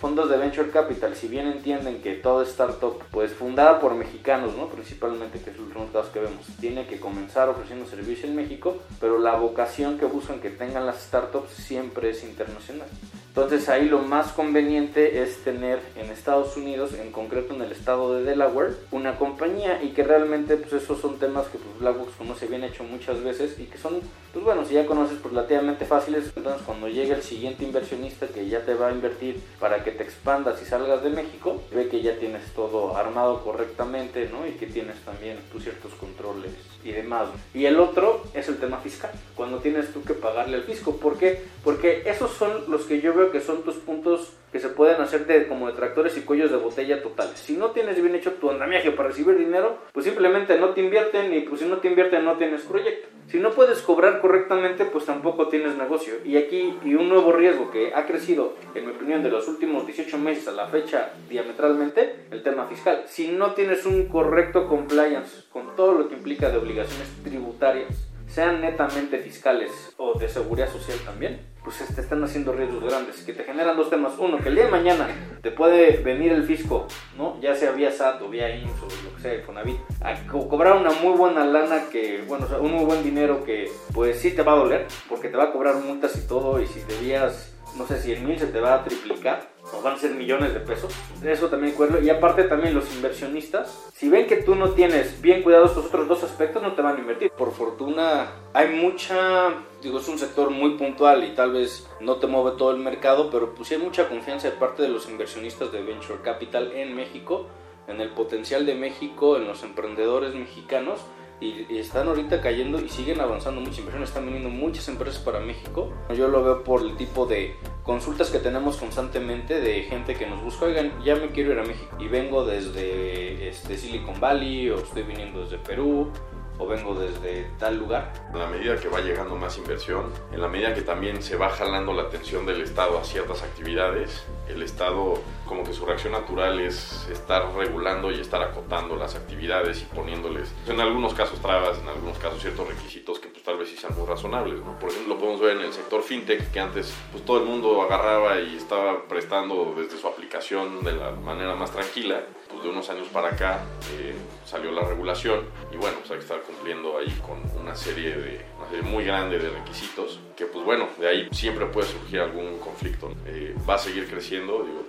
fondos 0.00 0.30
de 0.30 0.38
venture 0.38 0.70
capital, 0.70 1.14
si 1.14 1.28
bien 1.28 1.46
entienden 1.46 2.00
que 2.00 2.14
toda 2.14 2.42
startup, 2.44 3.02
pues 3.10 3.34
fundada 3.34 3.80
por 3.80 3.94
mexicanos, 3.94 4.56
¿no? 4.56 4.68
principalmente, 4.68 5.42
que 5.42 5.50
es 5.50 5.58
los 5.58 5.90
casos 5.90 6.10
que 6.10 6.20
vemos, 6.20 6.46
tiene 6.58 6.86
que 6.86 6.98
comenzar 6.98 7.50
ofreciendo 7.50 7.84
servicio 7.84 8.26
en 8.26 8.34
México, 8.34 8.78
pero 8.98 9.18
la 9.18 9.36
vocación 9.36 9.98
que 9.98 10.06
buscan 10.06 10.40
que 10.40 10.48
tengan 10.48 10.86
las 10.86 11.02
startups 11.02 11.50
siempre 11.50 12.08
es 12.08 12.24
internacional. 12.24 12.88
Entonces 13.28 13.68
ahí 13.68 13.88
lo 13.88 14.00
más 14.00 14.32
conveniente 14.32 15.22
es 15.22 15.44
tener 15.44 15.80
en 15.96 16.10
Estados 16.10 16.56
Unidos, 16.56 16.94
en 16.94 17.12
concreto 17.12 17.54
en 17.54 17.62
el 17.62 17.70
estado 17.70 18.14
de 18.14 18.24
Delaware, 18.24 18.74
una 18.90 19.16
compañía 19.16 19.80
y 19.82 19.90
que 19.90 20.02
realmente 20.02 20.56
pues 20.56 20.82
esos 20.82 21.00
son 21.00 21.18
temas 21.18 21.46
que 21.46 21.58
pues 21.58 21.78
Blackbox 21.78 22.16
conoce 22.16 22.46
bien 22.46 22.64
hecho 22.64 22.82
muchas 22.82 23.22
veces 23.22 23.58
y 23.60 23.64
que 23.64 23.78
son, 23.78 24.00
pues 24.32 24.44
bueno, 24.44 24.64
si 24.64 24.74
ya 24.74 24.86
conoces 24.86 25.18
pues 25.22 25.32
relativamente 25.32 25.84
fáciles, 25.84 26.32
entonces 26.34 26.62
cuando 26.66 26.88
llegue 26.88 27.14
el 27.14 27.22
siguiente 27.22 27.64
inversionista 27.64 28.26
que 28.26 28.48
ya 28.48 28.64
te 28.64 28.74
va 28.74 28.88
a 28.88 28.92
invertir 28.92 29.40
para 29.60 29.84
que 29.84 29.92
te 29.92 30.02
expandas 30.02 30.60
y 30.60 30.64
salgas 30.64 31.02
de 31.04 31.10
México, 31.10 31.62
ve 31.72 31.88
que 31.88 32.02
ya 32.02 32.16
tienes 32.18 32.42
todo 32.54 32.96
armado 32.96 33.42
correctamente, 33.44 34.28
¿no? 34.32 34.46
Y 34.46 34.52
que 34.52 34.66
tienes 34.66 34.96
también 35.04 35.38
pues, 35.52 35.64
ciertos 35.64 35.92
controles 35.94 36.52
y 36.84 36.92
demás. 36.92 37.28
Y 37.54 37.66
el 37.66 37.78
otro 37.78 38.22
es 38.34 38.48
el 38.48 38.58
tema 38.58 38.78
fiscal, 38.78 39.10
cuando 39.34 39.58
tienes 39.58 39.92
tú 39.92 40.02
que 40.02 40.14
pagarle 40.14 40.56
al 40.56 40.62
fisco. 40.62 40.96
¿Por 40.96 41.18
qué? 41.18 41.42
Porque 41.64 42.02
esos 42.06 42.30
son 42.32 42.70
los 42.70 42.84
que 42.84 43.00
yo 43.00 43.12
que 43.26 43.40
son 43.40 43.62
tus 43.62 43.76
puntos 43.76 44.32
que 44.52 44.60
se 44.60 44.68
pueden 44.68 45.00
hacer 45.00 45.26
de, 45.26 45.46
como 45.46 45.66
detractores 45.66 46.16
y 46.16 46.22
cuellos 46.22 46.50
de 46.50 46.56
botella 46.56 47.02
totales. 47.02 47.38
Si 47.38 47.56
no 47.56 47.72
tienes 47.72 48.00
bien 48.00 48.14
hecho 48.14 48.32
tu 48.32 48.50
andamiaje 48.50 48.90
para 48.92 49.08
recibir 49.08 49.36
dinero, 49.36 49.78
pues 49.92 50.06
simplemente 50.06 50.58
no 50.58 50.70
te 50.70 50.80
invierten 50.80 51.34
y 51.34 51.40
pues 51.40 51.60
si 51.60 51.66
no 51.66 51.78
te 51.78 51.88
invierten 51.88 52.24
no 52.24 52.38
tienes 52.38 52.62
proyecto. 52.62 53.08
Si 53.28 53.38
no 53.38 53.50
puedes 53.50 53.82
cobrar 53.82 54.22
correctamente, 54.22 54.86
pues 54.86 55.04
tampoco 55.04 55.48
tienes 55.48 55.76
negocio. 55.76 56.14
Y 56.24 56.38
aquí, 56.38 56.78
y 56.82 56.94
un 56.94 57.10
nuevo 57.10 57.32
riesgo 57.32 57.70
que 57.70 57.92
ha 57.94 58.06
crecido, 58.06 58.54
en 58.74 58.86
mi 58.86 58.92
opinión, 58.92 59.22
de 59.22 59.28
los 59.28 59.46
últimos 59.48 59.86
18 59.86 60.16
meses 60.16 60.48
a 60.48 60.52
la 60.52 60.66
fecha 60.68 61.12
diametralmente, 61.28 62.24
el 62.30 62.42
tema 62.42 62.66
fiscal. 62.66 63.02
Si 63.06 63.28
no 63.28 63.52
tienes 63.52 63.84
un 63.84 64.06
correcto 64.06 64.66
compliance 64.66 65.42
con 65.50 65.76
todo 65.76 65.92
lo 65.92 66.08
que 66.08 66.14
implica 66.14 66.48
de 66.48 66.56
obligaciones 66.56 67.08
tributarias, 67.22 68.07
sean 68.38 68.60
netamente 68.60 69.18
fiscales 69.18 69.92
o 69.96 70.16
de 70.16 70.28
seguridad 70.28 70.70
social 70.70 70.96
también, 71.04 71.40
pues 71.64 71.78
te 71.92 72.00
están 72.00 72.22
haciendo 72.22 72.52
riesgos 72.52 72.84
grandes 72.84 73.16
que 73.24 73.32
te 73.32 73.42
generan 73.42 73.76
dos 73.76 73.90
temas. 73.90 74.12
Uno, 74.16 74.38
que 74.38 74.48
el 74.48 74.54
día 74.54 74.66
de 74.66 74.70
mañana 74.70 75.08
te 75.42 75.50
puede 75.50 75.96
venir 76.04 76.30
el 76.30 76.44
fisco, 76.44 76.86
¿no? 77.16 77.40
Ya 77.40 77.56
sea 77.56 77.72
vía 77.72 77.90
SAT 77.90 78.22
o 78.22 78.28
vía 78.28 78.54
IMSS 78.54 78.80
o 78.80 78.86
lo 79.04 79.16
que 79.16 79.22
sea, 79.22 79.42
Fonavit, 79.44 79.78
a 80.02 80.14
cobrar 80.28 80.76
una 80.76 80.92
muy 80.92 81.16
buena 81.16 81.44
lana 81.44 81.86
que, 81.90 82.22
bueno, 82.28 82.46
o 82.46 82.48
sea, 82.48 82.60
un 82.60 82.70
muy 82.70 82.84
buen 82.84 83.02
dinero 83.02 83.42
que 83.42 83.72
pues 83.92 84.20
sí 84.20 84.30
te 84.30 84.42
va 84.42 84.52
a 84.52 84.58
doler, 84.58 84.86
porque 85.08 85.30
te 85.30 85.36
va 85.36 85.46
a 85.46 85.50
cobrar 85.50 85.74
multas 85.74 86.14
y 86.16 86.28
todo, 86.28 86.62
y 86.62 86.68
si 86.68 86.78
debías, 86.82 87.57
no 87.76 87.86
sé, 87.86 88.00
100 88.00 88.26
mil 88.26 88.38
se 88.38 88.46
te 88.46 88.60
va 88.60 88.74
a 88.74 88.84
triplicar 88.84 89.50
o 89.72 89.82
van 89.82 89.94
a 89.94 89.98
ser 89.98 90.12
millones 90.12 90.54
de 90.54 90.60
pesos. 90.60 90.92
Eso 91.22 91.48
también 91.48 91.74
cuerlo. 91.74 92.00
Y 92.00 92.10
aparte 92.10 92.44
también 92.44 92.74
los 92.74 92.92
inversionistas, 92.94 93.90
si 93.94 94.08
ven 94.08 94.26
que 94.26 94.36
tú 94.36 94.54
no 94.54 94.70
tienes 94.70 95.20
bien 95.20 95.42
cuidados 95.42 95.70
estos 95.70 95.86
otros 95.86 96.08
dos 96.08 96.22
aspectos, 96.24 96.62
no 96.62 96.74
te 96.74 96.82
van 96.82 96.96
a 96.96 97.00
invertir. 97.00 97.30
Por 97.30 97.52
fortuna 97.52 98.32
hay 98.52 98.70
mucha, 98.70 99.54
digo, 99.82 99.98
es 99.98 100.08
un 100.08 100.18
sector 100.18 100.50
muy 100.50 100.76
puntual 100.76 101.24
y 101.24 101.34
tal 101.34 101.52
vez 101.52 101.88
no 102.00 102.16
te 102.16 102.26
mueve 102.26 102.56
todo 102.56 102.70
el 102.70 102.78
mercado, 102.78 103.30
pero 103.30 103.54
pues 103.54 103.70
hay 103.70 103.78
mucha 103.78 104.08
confianza 104.08 104.50
de 104.50 104.56
parte 104.56 104.82
de 104.82 104.88
los 104.88 105.08
inversionistas 105.08 105.70
de 105.72 105.82
Venture 105.82 106.20
Capital 106.22 106.72
en 106.72 106.94
México, 106.94 107.46
en 107.86 108.00
el 108.00 108.10
potencial 108.10 108.66
de 108.66 108.74
México, 108.74 109.36
en 109.36 109.46
los 109.46 109.62
emprendedores 109.62 110.34
mexicanos 110.34 111.00
y, 111.40 111.78
están 111.78 112.08
ahorita 112.08 112.40
cayendo 112.40 112.80
y 112.80 112.88
siguen 112.88 113.20
avanzando 113.20 113.60
muchas 113.60 113.78
inversiones, 113.78 114.10
están 114.10 114.26
viniendo 114.26 114.50
muchas 114.50 114.88
empresas 114.88 115.20
para 115.20 115.40
México. 115.40 115.92
Yo 116.16 116.28
lo 116.28 116.42
veo 116.42 116.64
por 116.64 116.82
el 116.82 116.96
tipo 116.96 117.26
de 117.26 117.56
consultas 117.82 118.30
que 118.30 118.38
tenemos 118.38 118.76
constantemente 118.76 119.60
de 119.60 119.82
gente 119.82 120.14
que 120.14 120.26
nos 120.26 120.42
busca, 120.42 120.66
oigan, 120.66 120.92
ya 121.04 121.16
me 121.16 121.28
quiero 121.28 121.52
ir 121.52 121.58
a 121.58 121.64
México 121.64 121.96
y 121.98 122.08
vengo 122.08 122.44
desde 122.44 123.48
este, 123.48 123.76
Silicon 123.76 124.20
Valley 124.20 124.70
o 124.70 124.78
estoy 124.78 125.04
viniendo 125.04 125.42
desde 125.42 125.58
Perú 125.58 126.10
o 126.58 126.66
vengo 126.66 126.94
desde 126.94 127.44
tal 127.58 127.78
lugar. 127.78 128.12
En 128.32 128.38
la 128.38 128.46
medida 128.46 128.76
que 128.76 128.88
va 128.88 129.00
llegando 129.00 129.36
más 129.36 129.56
inversión, 129.58 130.12
en 130.32 130.40
la 130.40 130.48
medida 130.48 130.74
que 130.74 130.82
también 130.82 131.22
se 131.22 131.36
va 131.36 131.50
jalando 131.50 131.92
la 131.92 132.02
atención 132.02 132.46
del 132.46 132.62
Estado 132.62 132.98
a 132.98 133.04
ciertas 133.04 133.42
actividades, 133.42 134.24
el 134.48 134.62
Estado 134.62 135.20
como 135.46 135.64
que 135.64 135.72
su 135.72 135.86
reacción 135.86 136.12
natural 136.12 136.60
es 136.60 137.08
estar 137.10 137.54
regulando 137.54 138.10
y 138.10 138.20
estar 138.20 138.42
acotando 138.42 138.96
las 138.96 139.14
actividades 139.14 139.82
y 139.82 139.84
poniéndoles, 139.86 140.52
en 140.66 140.80
algunos 140.80 141.14
casos 141.14 141.40
trabas, 141.40 141.78
en 141.78 141.88
algunos 141.88 142.18
casos 142.18 142.40
ciertos 142.40 142.68
requisitos 142.68 143.18
que 143.18 143.28
tal 143.48 143.56
vez 143.56 143.70
sí 143.70 143.78
sean 143.78 143.96
muy 143.96 144.06
razonables. 144.06 144.60
Por 144.78 144.90
ejemplo, 144.90 145.14
lo 145.14 145.18
podemos 145.18 145.40
ver 145.40 145.56
en 145.56 145.62
el 145.62 145.72
sector 145.72 146.02
fintech, 146.02 146.52
que 146.52 146.60
antes 146.60 146.92
pues 147.10 147.24
todo 147.24 147.38
el 147.38 147.44
mundo 147.44 147.80
agarraba 147.80 148.38
y 148.42 148.56
estaba 148.56 149.04
prestando 149.04 149.74
desde 149.74 149.96
su 149.96 150.06
aplicación 150.06 150.84
de 150.84 150.92
la 150.92 151.12
manera 151.12 151.54
más 151.54 151.72
tranquila. 151.72 152.26
Pues 152.50 152.62
de 152.62 152.68
unos 152.68 152.90
años 152.90 153.08
para 153.08 153.28
acá 153.28 153.62
eh, 153.94 154.14
salió 154.44 154.70
la 154.70 154.82
regulación 154.82 155.46
y 155.72 155.78
bueno, 155.78 155.96
pues 155.98 156.10
hay 156.10 156.18
que 156.18 156.24
estar 156.24 156.42
cumpliendo 156.42 156.98
ahí 156.98 157.10
con 157.26 157.40
una 157.58 157.74
serie 157.74 158.10
de 158.10 158.44
una 158.58 158.68
serie 158.68 158.82
muy 158.82 159.04
grande 159.04 159.38
de 159.38 159.48
requisitos 159.48 160.20
que 160.36 160.44
pues 160.44 160.62
bueno, 160.66 160.86
de 160.98 161.08
ahí 161.08 161.28
siempre 161.32 161.64
puede 161.66 161.86
surgir 161.86 162.20
algún 162.20 162.58
conflicto. 162.58 163.12
Eh, 163.24 163.54
va 163.66 163.76
a 163.76 163.78
seguir 163.78 164.10
creciendo, 164.10 164.62
digo, 164.62 164.84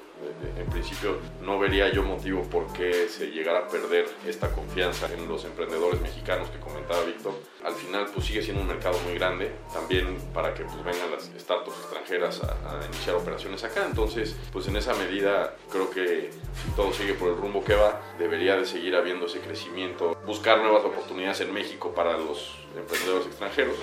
en 0.57 0.65
principio 0.67 1.17
no 1.41 1.59
vería 1.59 1.91
yo 1.91 2.03
motivo 2.03 2.43
por 2.43 2.71
qué 2.73 3.07
se 3.07 3.27
llegara 3.27 3.59
a 3.59 3.67
perder 3.67 4.07
esta 4.25 4.51
confianza 4.51 5.11
en 5.13 5.27
los 5.27 5.45
emprendedores 5.45 6.01
mexicanos 6.01 6.49
que 6.49 6.59
comentaba 6.59 7.03
Víctor. 7.03 7.33
Al 7.63 7.73
final 7.73 8.07
pues 8.13 8.25
sigue 8.25 8.41
siendo 8.41 8.61
un 8.61 8.67
mercado 8.67 8.97
muy 8.99 9.15
grande 9.15 9.51
también 9.73 10.17
para 10.33 10.53
que 10.53 10.63
pues 10.63 10.83
vengan 10.83 11.11
las 11.11 11.29
startups 11.39 11.77
extranjeras 11.77 12.41
a, 12.43 12.85
iniciar 12.85 13.15
operaciones 13.15 13.63
acá. 13.63 13.85
Entonces 13.85 14.35
pues 14.51 14.67
en 14.67 14.75
esa 14.75 14.93
medida 14.95 15.55
creo 15.71 15.89
que 15.89 16.31
si 16.31 16.71
todo 16.75 16.93
sigue 16.93 17.13
por 17.13 17.29
el 17.29 17.37
rumbo 17.37 17.63
que 17.63 17.75
va 17.75 18.01
debería 18.17 18.55
de 18.55 18.65
seguir 18.65 18.95
habiendo 18.95 19.25
ese 19.25 19.39
crecimiento, 19.39 20.17
buscar 20.25 20.59
nuevas 20.59 20.83
oportunidades 20.83 21.41
en 21.41 21.53
México 21.53 21.93
para 21.93 22.17
los 22.17 22.57
emprendedores 22.77 23.27
extranjeros 23.27 23.75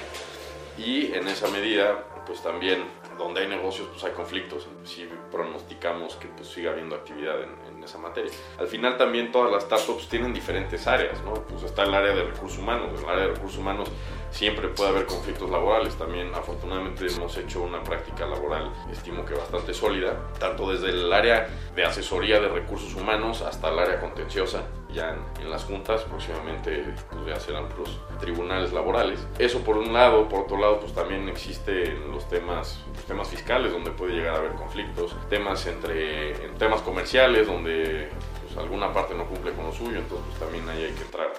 y 0.78 1.12
en 1.12 1.28
esa 1.28 1.48
medida 1.48 2.04
pues 2.26 2.42
también 2.42 2.84
donde 3.18 3.42
hay 3.42 3.48
negocios 3.48 3.88
pues 3.90 4.04
hay 4.04 4.12
conflictos, 4.12 4.68
si 4.84 5.08
pronosticamos 5.30 6.16
que 6.16 6.28
pues 6.28 6.48
siga 6.48 6.72
habiendo 6.72 6.96
actividad 6.96 7.42
en, 7.42 7.76
esa 7.86 7.98
materia. 7.98 8.32
Al 8.58 8.66
final 8.66 8.96
también 8.96 9.30
todas 9.30 9.52
las 9.52 9.62
startups 9.62 10.08
tienen 10.08 10.34
diferentes 10.34 10.88
áreas, 10.88 11.22
¿no? 11.22 11.34
Pues 11.34 11.62
está 11.62 11.84
el 11.84 11.94
área 11.94 12.12
de 12.16 12.24
recursos 12.24 12.58
humanos, 12.58 12.90
en 12.98 13.04
el 13.04 13.08
área 13.08 13.26
de 13.26 13.34
recursos 13.34 13.58
humanos 13.58 13.88
siempre 14.30 14.66
puede 14.68 14.90
haber 14.90 15.06
conflictos 15.06 15.48
laborales, 15.48 15.94
también 15.94 16.34
afortunadamente 16.34 17.06
hemos 17.06 17.36
hecho 17.36 17.62
una 17.62 17.84
práctica 17.84 18.26
laboral, 18.26 18.72
estimo 18.90 19.24
que 19.24 19.34
bastante 19.34 19.72
sólida, 19.72 20.16
tanto 20.40 20.68
desde 20.72 20.90
el 20.90 21.12
área 21.12 21.46
de 21.76 21.84
asesoría 21.84 22.40
de 22.40 22.48
recursos 22.48 22.92
humanos 22.96 23.42
hasta 23.42 23.68
el 23.70 23.78
área 23.78 24.00
contenciosa, 24.00 24.64
ya 24.96 25.16
en, 25.40 25.50
las 25.50 25.64
juntas, 25.64 26.02
próximamente 26.02 26.84
pues, 27.10 27.26
ya 27.26 27.38
serán 27.38 27.68
los 27.78 28.00
tribunales 28.18 28.72
laborales. 28.72 29.24
Eso 29.38 29.60
por 29.60 29.76
un 29.76 29.92
lado, 29.92 30.28
por 30.28 30.40
otro 30.40 30.58
lado 30.58 30.80
pues 30.80 30.92
también 30.92 31.28
existen 31.28 32.10
los 32.10 32.28
temas, 32.28 32.82
temas 33.06 33.28
fiscales 33.28 33.72
donde 33.72 33.90
puede 33.92 34.14
llegar 34.14 34.34
a 34.34 34.38
haber 34.38 34.52
conflictos, 34.52 35.14
temas 35.28 35.66
entre 35.66 36.44
en 36.44 36.54
temas 36.58 36.80
comerciales 36.80 37.46
donde 37.46 38.08
pues, 38.42 38.56
alguna 38.56 38.92
parte 38.92 39.14
no 39.14 39.26
cumple 39.26 39.52
con 39.52 39.66
lo 39.66 39.72
suyo, 39.72 39.98
entonces 39.98 40.26
pues, 40.26 40.40
también 40.40 40.68
ahí 40.68 40.84
hay 40.84 40.92
que 40.92 41.02
entrar 41.02 41.30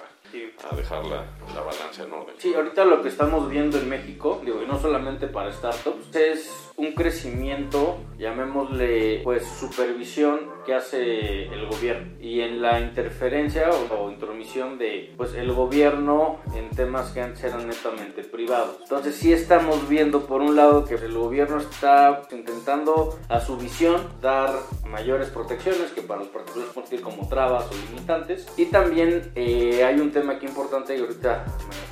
dejar 0.76 1.04
la, 1.06 1.24
la, 1.54 1.60
balanza 1.60 2.04
en 2.04 2.12
orden. 2.12 2.34
Sí, 2.38 2.54
ahorita 2.54 2.84
lo 2.84 3.02
que 3.02 3.08
estamos 3.08 3.48
viendo 3.48 3.78
en 3.78 3.88
México, 3.88 4.40
digo, 4.44 4.62
y 4.62 4.66
no 4.66 4.78
solamente 4.78 5.26
para 5.26 5.52
startups, 5.52 6.14
es 6.14 6.68
un 6.76 6.92
crecimiento, 6.92 7.98
llamémosle 8.18 9.20
pues 9.24 9.44
supervisión 9.44 10.40
que 10.64 10.74
hace 10.74 11.46
el 11.46 11.66
gobierno 11.66 12.12
y 12.20 12.40
en 12.40 12.62
la 12.62 12.80
interferencia 12.80 13.70
o, 13.70 14.10
intromisión 14.10 14.78
de 14.78 15.12
pues 15.16 15.34
el 15.34 15.52
gobierno 15.52 16.38
en 16.54 16.70
temas 16.70 17.10
que 17.10 17.20
antes 17.20 17.42
eran 17.42 17.66
netamente 17.66 18.22
privados. 18.22 18.76
Entonces 18.82 19.16
sí 19.16 19.32
estamos 19.32 19.88
viendo 19.88 20.26
por 20.26 20.40
un 20.40 20.54
lado 20.54 20.84
que 20.84 20.94
el 20.94 21.14
gobierno 21.14 21.58
está 21.58 22.22
intentando 22.30 23.18
a 23.28 23.40
su 23.40 23.56
visión 23.56 24.00
dar 24.20 24.50
mayores 24.86 25.30
protecciones 25.30 25.90
que 25.92 26.02
para 26.02 26.20
los 26.20 26.28
particulares 26.28 26.74
como 27.02 27.28
trabas 27.28 27.66
o 27.66 27.74
limitantes 27.90 28.46
y 28.56 28.66
también 28.66 29.32
eh, 29.34 29.84
hay 29.84 30.00
un 30.00 30.10
tema 30.10 30.34
aquí 30.34 30.47
importante 30.48 30.96
y 30.96 31.00
ahorita 31.00 31.44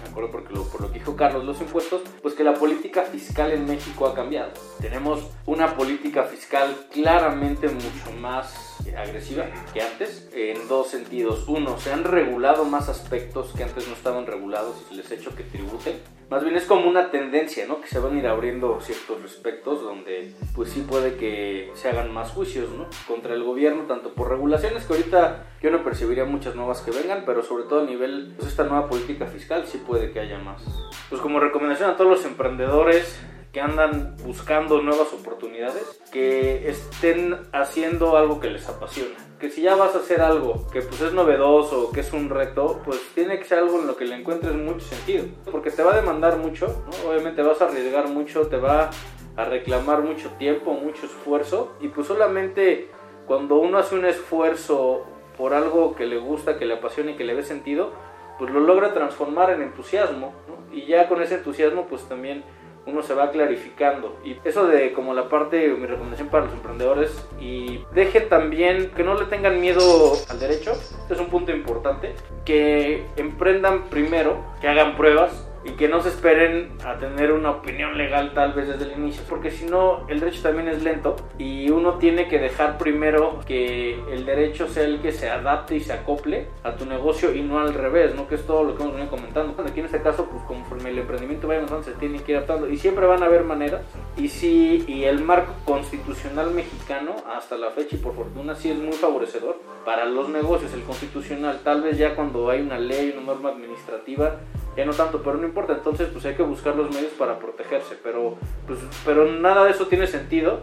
me 0.03 0.11
acuerdo 0.11 0.31
porque 0.33 0.55
por 0.55 0.81
lo 0.81 0.92
que 0.92 0.99
dijo 0.99 1.14
Carlos 1.14 1.45
los 1.45 1.61
impuestos 1.61 2.03
pues 2.23 2.35
que 2.35 2.45
la 2.45 2.55
política 2.55 3.03
fiscal 3.03 3.53
en 3.53 3.66
México 3.66 4.07
ha 4.07 4.14
cambiado 4.14 4.51
tenemos 4.81 5.31
una 5.47 5.77
política 5.77 6.25
fiscal 6.25 6.75
claramente 6.90 7.69
mucho 7.69 8.12
más 8.21 8.77
agresiva 8.97 9.47
que 9.73 9.83
antes, 9.83 10.29
en 10.33 10.69
dos 10.69 10.88
sentidos. 10.88 11.45
Uno, 11.49 11.79
se 11.79 11.92
han 11.92 12.05
regulado 12.05 12.64
más 12.64 12.88
aspectos 12.88 13.53
que 13.57 13.64
antes 13.64 13.87
no 13.88 13.95
estaban 13.95 14.27
regulados 14.27 14.77
y 14.83 14.88
se 14.88 14.95
les 14.95 15.11
ha 15.11 15.14
hecho 15.14 15.35
que 15.35 15.45
tributen. 15.45 16.01
Más 16.29 16.43
bien 16.43 16.57
es 16.57 16.65
como 16.65 16.89
una 16.89 17.12
tendencia, 17.12 17.67
¿no? 17.67 17.81
Que 17.81 17.87
se 17.87 18.01
van 18.01 18.17
a 18.17 18.19
ir 18.19 18.27
abriendo 18.27 18.81
ciertos 18.81 19.23
respectos 19.23 19.83
donde 19.83 20.33
pues 20.57 20.71
sí 20.71 20.85
puede 20.89 21.17
que 21.17 21.71
se 21.75 21.89
hagan 21.89 22.12
más 22.12 22.31
juicios, 22.31 22.69
¿no? 22.71 22.89
Contra 23.07 23.35
el 23.35 23.45
gobierno, 23.45 23.85
tanto 23.85 24.12
por 24.12 24.29
regulaciones 24.29 24.85
que 24.85 24.95
ahorita 24.95 25.47
yo 25.62 25.71
no 25.71 25.85
percibiría 25.85 26.25
muchas 26.25 26.57
nuevas 26.57 26.81
que 26.81 26.91
vengan, 26.91 27.23
pero 27.25 27.45
sobre 27.45 27.65
todo 27.65 27.83
a 27.83 27.87
nivel, 27.87 28.35
pues 28.37 28.49
esta 28.49 28.65
nueva 28.65 28.89
política 28.89 29.27
fiscal 29.27 29.67
sí 29.67 29.79
puede 29.87 30.11
que 30.11 30.19
haya 30.19 30.39
más. 30.39 30.65
Pues 31.09 31.21
como 31.21 31.39
recomendación 31.39 31.91
a 31.91 31.97
todos 31.97 32.11
los 32.11 32.25
emprendedores, 32.25 33.21
que 33.53 33.62
andan 33.62 34.17
buscando 34.23 34.83
nuevas 34.83 35.12
oportunidades, 35.15 35.99
que 36.12 36.69
estén 36.69 37.39
haciendo 37.53 38.17
algo 38.17 38.39
que 38.39 38.51
les 38.51 38.69
apasiona. 38.69 39.15
Que 39.40 39.51
si 39.51 39.61
ya 39.61 39.77
vas 39.77 39.94
a 39.94 39.99
hacer 39.99 40.22
algo 40.22 40.66
que 40.72 40.81
pues 40.81 41.01
es 41.03 41.12
novedoso, 41.12 41.92
que 41.92 42.01
es 42.01 42.12
un 42.12 42.31
reto, 42.31 42.81
pues 42.85 43.01
tiene 43.14 43.38
que 43.38 43.44
ser 43.44 43.59
algo 43.59 43.79
en 43.79 43.87
lo 43.87 43.96
que 43.96 44.07
le 44.07 44.14
encuentres 44.14 44.55
mucho 44.55 44.87
sentido. 44.87 45.27
Porque 45.51 45.70
te 45.70 45.83
va 45.83 45.92
a 45.92 45.96
demandar 45.96 46.38
mucho, 46.38 46.85
obviamente 47.07 47.42
vas 47.42 47.61
a 47.61 47.66
arriesgar 47.66 48.09
mucho, 48.09 48.46
te 48.46 48.57
va 48.57 48.90
a 49.37 49.44
reclamar 49.44 50.01
mucho 50.03 50.31
tiempo, 50.38 50.72
mucho 50.72 51.05
esfuerzo. 51.05 51.75
Y 51.81 51.88
pues 51.88 52.07
solamente 52.07 52.88
cuando 53.27 53.57
uno 53.57 53.77
hace 53.77 53.94
un 53.94 54.07
esfuerzo 54.07 55.05
por 55.37 55.53
algo 55.53 55.94
que 55.94 56.07
le 56.07 56.16
gusta, 56.16 56.59
que 56.59 56.64
le 56.64 56.75
apasiona 56.75 57.11
y 57.11 57.16
que 57.16 57.25
le 57.25 57.35
ve 57.35 57.42
sentido, 57.42 57.92
pues 58.38 58.51
lo 58.51 58.61
logra 58.61 58.94
transformar 58.94 59.51
en 59.51 59.61
entusiasmo. 59.61 60.33
Y 60.72 60.87
ya 60.87 61.09
con 61.09 61.20
ese 61.20 61.35
entusiasmo 61.35 61.87
pues 61.87 62.09
también 62.09 62.42
uno 62.87 63.03
se 63.03 63.14
va 63.14 63.31
clarificando. 63.31 64.16
Y 64.25 64.37
eso 64.44 64.66
de 64.66 64.92
como 64.92 65.12
la 65.12 65.29
parte, 65.29 65.68
mi 65.68 65.87
recomendación 65.87 66.29
para 66.29 66.44
los 66.44 66.55
emprendedores, 66.55 67.29
y 67.40 67.85
dejen 67.92 68.29
también 68.29 68.90
que 68.96 69.03
no 69.03 69.14
le 69.18 69.27
tengan 69.27 69.61
miedo 69.61 70.12
al 70.29 70.38
derecho, 70.38 70.72
este 70.72 71.14
es 71.14 71.20
un 71.20 71.29
punto 71.29 71.53
importante, 71.53 72.14
que 72.44 73.05
emprendan 73.16 73.85
primero, 73.90 74.44
que 74.61 74.68
hagan 74.68 74.96
pruebas, 74.96 75.46
y 75.67 75.73
que 75.73 75.89
no 75.89 76.01
se 76.01 76.11
esperen 76.11 76.71
a 76.85 76.99
tener 76.99 77.33
una 77.33 77.51
opinión 77.51 77.99
legal 77.99 78.33
tal 78.35 78.53
vez 78.53 78.69
desde 78.69 78.93
el 78.93 78.99
inicio, 78.99 79.23
porque 79.29 79.51
si 79.51 79.67
no 79.67 80.07
el 80.09 80.21
derecho 80.21 80.43
también 80.43 80.69
es 80.69 80.83
lento 80.83 81.17
y 81.39 81.71
uno 81.71 81.95
tiene 81.95 82.29
que 82.29 82.39
dejar 82.39 82.79
primero 82.79 83.41
que 83.47 83.99
el 84.13 84.25
derecho 84.25 84.69
sea 84.69 84.85
el 84.85 85.01
que 85.01 85.13
se 85.13 85.29
adapte 85.29 85.77
y 85.77 85.81
se 85.81 85.93
acople 85.93 86.49
a 86.63 86.77
tu 86.77 86.87
negocio 86.87 87.35
y 87.35 87.43
no 87.43 87.59
al 87.59 87.75
revés, 87.75 88.15
¿no? 88.15 88.29
Que 88.29 88.37
es 88.37 88.47
todo 88.47 88.63
lo 88.63 88.77
que 88.77 88.83
hemos 88.83 88.95
venido 88.95 89.11
comentando. 89.11 89.55
Aquí 89.63 89.81
en 89.81 89.87
este 89.87 90.01
caso, 90.01 90.27
pues 90.27 90.43
conforme 90.45 90.91
el 90.91 90.99
emprendimiento 90.99 91.49
vaya 91.49 91.61
avanzando, 91.61 91.85
se 91.85 91.93
tiene 91.93 92.23
que 92.23 92.33
ir 92.33 92.39
adaptando 92.39 92.69
y 92.69 92.77
siempre 92.77 93.07
van 93.07 93.23
a 93.23 93.27
haber 93.27 93.45
maneras. 93.45 93.83
Y 94.17 94.29
sí, 94.29 94.85
y 94.87 95.05
el 95.05 95.21
marco 95.21 95.53
constitucional 95.65 96.53
mexicano 96.53 97.15
hasta 97.35 97.57
la 97.57 97.71
fecha 97.71 97.97
y 97.97 97.99
por 97.99 98.15
fortuna 98.15 98.55
sí 98.55 98.71
es 98.71 98.79
muy 98.79 98.93
favorecedor 98.93 99.57
para 99.85 100.05
los 100.05 100.29
negocios, 100.29 100.73
el 100.75 100.83
constitucional, 100.83 101.61
tal 101.63 101.83
vez 101.83 101.97
ya 101.97 102.15
cuando 102.15 102.51
hay 102.51 102.61
una 102.61 102.79
ley, 102.79 103.15
una 103.17 103.27
norma 103.27 103.51
administrativa, 103.51 104.37
ya 104.77 104.85
no 104.85 104.93
tanto, 104.93 105.23
pero 105.23 105.37
no 105.37 105.47
importa, 105.47 105.73
entonces 105.73 106.09
pues 106.12 106.25
hay 106.27 106.35
que 106.35 106.43
buscar 106.43 106.77
los 106.77 106.95
medios 106.95 107.12
para 107.12 107.39
protegerse, 107.39 107.97
pero, 108.03 108.37
pues, 108.67 108.79
pero 109.05 109.31
nada 109.33 109.65
de 109.65 109.71
eso 109.71 109.87
tiene 109.87 110.07
sentido 110.07 110.61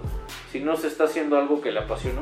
si 0.52 0.60
no 0.60 0.78
se 0.78 0.88
está 0.88 1.06
haciendo 1.06 1.38
algo 1.38 1.62
que 1.62 1.71
le 1.71 1.80
apasiona. 1.80 2.21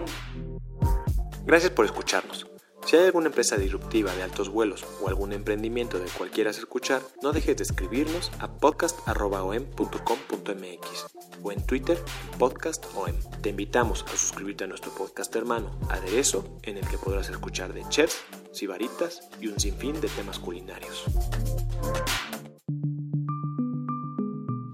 Gracias 1.46 1.72
por 1.72 1.86
escucharnos. 1.86 2.48
Si 2.86 2.98
hay 2.98 3.06
alguna 3.06 3.28
empresa 3.28 3.58
disruptiva 3.58 4.12
de 4.16 4.24
altos 4.24 4.50
vuelos 4.50 4.84
o 5.02 5.08
algún 5.08 5.34
emprendimiento 5.34 6.00
del 6.00 6.10
cual 6.10 6.32
quieras 6.32 6.58
escuchar, 6.58 7.02
no 7.22 7.32
dejes 7.32 7.58
de 7.58 7.64
escribirnos 7.64 8.32
a 8.40 8.48
podcast.om.com.mx 8.48 11.06
o 11.44 11.52
en 11.52 11.64
Twitter 11.66 12.00
podcastom. 12.40 13.14
Te 13.42 13.50
invitamos 13.50 14.04
a 14.08 14.18
suscribirte 14.18 14.64
a 14.64 14.68
nuestro 14.68 14.92
podcast 14.92 15.36
hermano 15.36 15.78
Aderezo, 15.90 16.44
en 16.64 16.78
el 16.78 16.88
que 16.88 16.98
podrás 16.98 17.30
escuchar 17.30 17.74
de 17.74 17.88
chefs, 17.90 18.24
sibaritas 18.52 19.22
y 19.40 19.48
un 19.48 19.60
sinfín 19.60 20.00
de 20.02 20.08
temas 20.10 20.40
culinarios. 20.40 21.06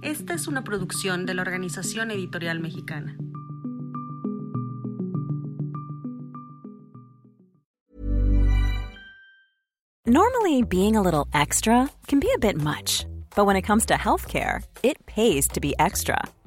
Esta 0.01 0.33
es 0.33 0.47
una 0.47 0.63
producción 0.63 1.25
de 1.25 1.33
la 1.33 1.41
Organización 1.41 2.11
Editorial 2.11 2.59
Mexicana. 2.59 3.17
Normally, 10.05 10.63
being 10.63 10.95
a 10.95 11.01
little 11.01 11.27
extra 11.33 11.89
can 12.07 12.21
be 12.21 12.31
a 12.33 12.39
bit 12.39 12.55
much, 12.55 13.05
but 13.35 13.45
when 13.45 13.57
it 13.57 13.63
comes 13.63 13.85
to 13.87 13.95
healthcare, 13.95 14.63
it 14.81 15.05
pays 15.05 15.49
to 15.49 15.59
be 15.59 15.75
extra. 15.79 16.17